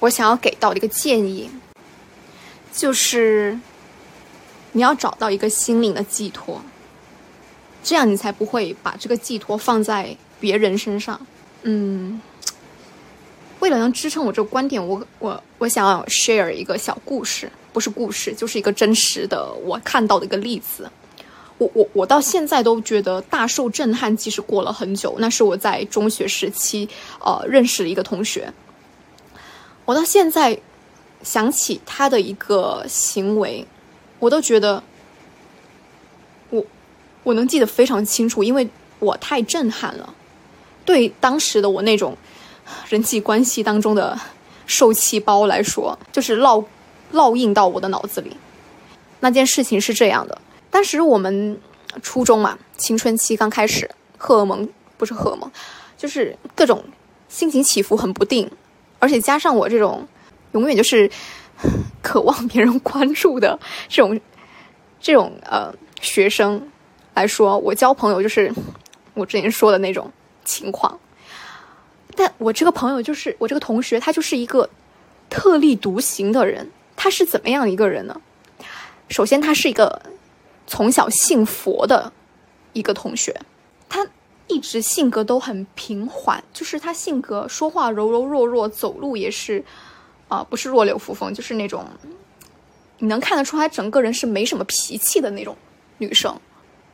[0.00, 1.48] 我想要给到的一个建议，
[2.72, 3.56] 就是
[4.72, 6.60] 你要找到一个心灵的寄托，
[7.84, 11.24] 这样你才不会把这个寄托放在别人身上。
[11.62, 12.20] 嗯，
[13.62, 20.90] 为了能支撑我这个观点，我我我想要 share 一个小故事，不是故事，就是一个真实的我看到的一个例子。
[21.58, 26.88] 我我我到现在都觉得大受震撼，即使过了很久，那是我在中学时期，
[27.20, 28.52] 呃，认识的一个同学。
[29.84, 30.58] 我到现在
[31.22, 33.64] 想起他的一个行为，
[34.18, 34.82] 我都觉得，
[36.50, 36.64] 我
[37.22, 40.12] 我能记得非常清楚，因为我太震撼了。
[40.84, 42.16] 对当时的我那种
[42.88, 44.18] 人际关系当中的
[44.66, 46.64] 受气包来说，就是烙
[47.12, 48.36] 烙印到我的脑子里。
[49.20, 50.40] 那件事情是这样的。
[50.70, 51.60] 当时我们
[52.02, 55.50] 初中嘛，青春期刚开始，荷尔蒙不是荷尔蒙，
[55.96, 56.82] 就是各种
[57.28, 58.50] 心情起伏很不定，
[58.98, 60.08] 而且加上我这种
[60.52, 61.10] 永远就是
[62.02, 63.58] 渴望别人关注的
[63.88, 64.18] 这种
[65.00, 66.68] 这种呃学生
[67.14, 68.52] 来说，我交朋友就是
[69.14, 70.10] 我之前说的那种
[70.44, 70.98] 情况。
[72.16, 74.68] 但我这个朋友就是我这个同学，他就是一个
[75.28, 76.70] 特立独行的人。
[76.96, 78.20] 他是怎么样一个人呢？
[79.08, 80.02] 首先，他是一个。
[80.64, 82.10] 从小信佛的
[82.72, 83.38] 一个同学，
[83.88, 84.06] 他
[84.46, 89.62] 一直性格都很平缓，就是他性格说话柔柔弱弱，走路也是
[90.28, 91.84] 啊，不是弱柳扶风，就是那种
[92.98, 95.54] 你能看得出他整个人是没什么脾气的那种
[95.98, 96.34] 女生。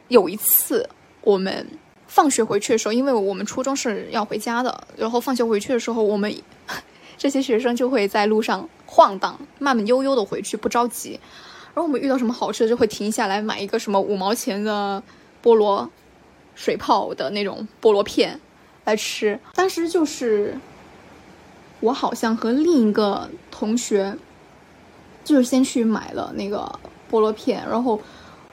[0.08, 0.88] 有一次
[1.20, 1.68] 我们
[2.08, 6.34] 放学回去的时候，因为我们初中是要回家的，然后放学回去的时候，我们
[7.16, 11.20] 这些学生就会在路上晃荡，慢慢悠悠的回去，不着急。
[11.74, 15.00] 然后我们遇到什么好吃的，就会停下来买一个什么五毛钱的
[15.42, 15.88] 菠萝
[16.56, 18.40] 水泡的那种菠萝片
[18.84, 19.38] 来吃。
[19.54, 20.58] 当时就是
[21.80, 24.16] 我好像和另一个同学，
[25.24, 26.68] 就是先去买了那个
[27.10, 28.00] 菠萝片，然后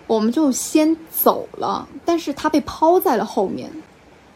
[0.07, 1.87] 我们就先走了。
[2.03, 3.71] 但是他被抛在了后面，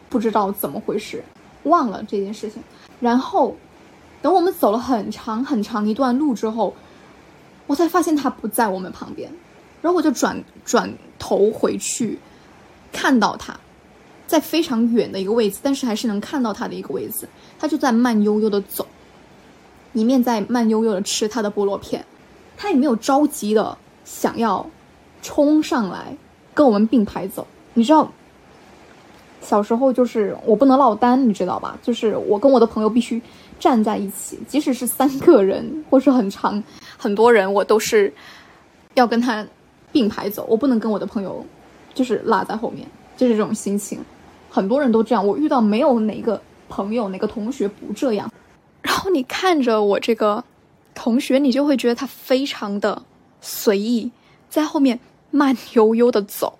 [0.08, 1.24] 不知道怎么回事，
[1.64, 2.62] 忘了这件事情。
[3.00, 3.56] 然后
[4.22, 6.74] 等我们走了很长很长一段路之后。
[7.66, 9.32] 我才发现他不在我们旁边，
[9.80, 12.18] 然后我就转转头回去，
[12.90, 13.56] 看到他
[14.26, 17.28] 在非常远的一个位置，但是还是能看到他的一个位置，
[17.60, 18.84] 他就在慢悠悠的走，
[19.92, 22.04] 一面在慢悠悠的吃他的菠萝片，
[22.56, 24.68] 他也没有着急的想要
[25.22, 26.16] 冲上来
[26.54, 27.46] 跟我们并排走。
[27.74, 28.10] 你知道，
[29.40, 31.78] 小时候就是我不能落单，你知道吧？
[31.82, 33.20] 就是我跟我的朋友必须
[33.58, 36.62] 站在一起，即使是三个人或是很长
[36.98, 38.12] 很多人，我都是
[38.94, 39.46] 要跟他
[39.92, 41.44] 并排走，我不能跟我的朋友
[41.94, 43.98] 就是落在后面，就是这种心情。
[44.50, 48.30] 很多人都这样，我遇到没有哪个朋友、哪个同学不这样。
[48.82, 50.42] 然后你看着我这个
[50.94, 53.00] 同学，你就会觉得他非常的
[53.40, 54.10] 随意，
[54.48, 54.98] 在后面
[55.30, 56.58] 慢悠悠的走。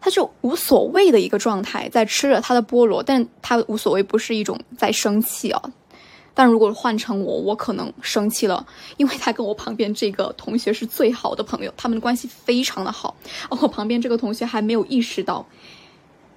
[0.00, 5.62] 他就无所谓的一个状态，在吃着他的菠萝，但他无所谓不是一种在生气啊。
[6.34, 8.66] 但如果换成我，我可能生气了，
[8.98, 13.16] 因为他跟我旁边这个同学是最好的朋友，他们的关系非常的好。
[13.48, 15.46] 而我旁边这个同学还没有意识到，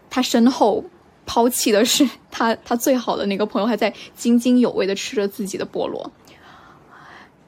[0.10, 0.86] 他身后
[1.26, 6.10] 抛弃的是他他最好的那个朋友，还在津津有味的吃着自己的菠萝。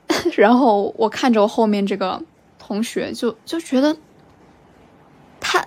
[0.35, 2.21] 然后我看着我后面这个
[2.57, 3.95] 同学，就就觉得
[5.39, 5.65] 他。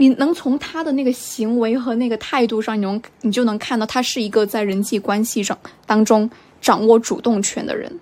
[0.00, 6.30] 你能从他的那个行为和那个态度上，你能你就能看到他是一个在人际关系上当中
[6.60, 7.98] 掌握主动权的人，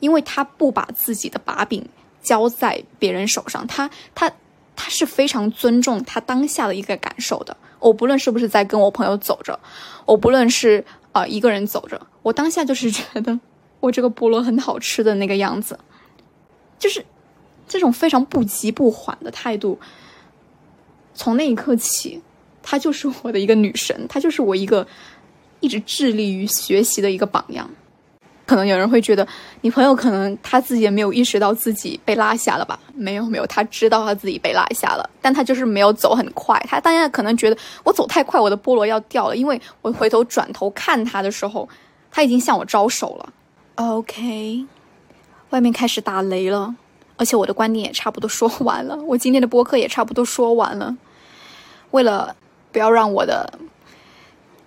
[0.00, 1.86] 因为他不把自己的把柄
[2.22, 4.32] 交在别人手上，他他
[4.74, 7.54] 他是非常尊重他当下的一个感受的。
[7.78, 9.60] 我不论是不是在跟我朋友走着，
[10.06, 13.38] 我不论是啊一个人走着，我当下就是觉得
[13.80, 15.78] 我这个菠萝很好吃的那个样子，
[16.78, 17.04] 就是
[17.68, 19.78] 这种非常不急不缓的态度。
[21.20, 22.18] 从那一刻起，
[22.62, 24.86] 她就是我的一个女神，她就是我一个
[25.60, 27.68] 一直致力于学习的一个榜样。
[28.46, 29.28] 可能有人会觉得，
[29.60, 32.80] 你朋友可能他自己也没有意识到自己被拉下了吧？
[32.94, 36.58] 没有，没有，他知道他自己被拉下了，但他就是没有走很快。
[36.66, 39.36] 他当下可能觉得我走太快，我的菠萝要掉了。
[39.36, 41.68] 因为我回头转头看他的时候，
[42.10, 43.32] 他已经向我招手了。
[43.74, 44.64] OK，
[45.50, 46.74] 外面开始打雷了，
[47.18, 50.96] 而且我的观点也差不多说完了，我今天的播客也差不多说完了。
[51.90, 52.34] 为了
[52.72, 53.52] 不要让我的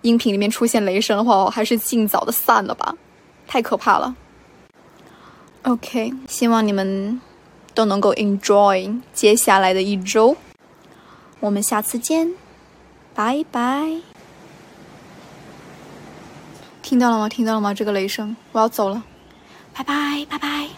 [0.02, 2.94] 音频里面出现雷声的话，我还是尽早的散了吧，
[3.46, 4.14] 太可怕了。
[5.62, 7.20] OK，希望你们
[7.72, 10.36] 都能够 enjoy 接下来的一周，
[11.40, 12.30] 我们下次见，
[13.14, 14.00] 拜拜。
[16.82, 17.28] 听到了吗？
[17.30, 17.72] 听到了吗？
[17.72, 19.02] 这个雷声，我要走了，
[19.72, 20.68] 拜拜，拜拜。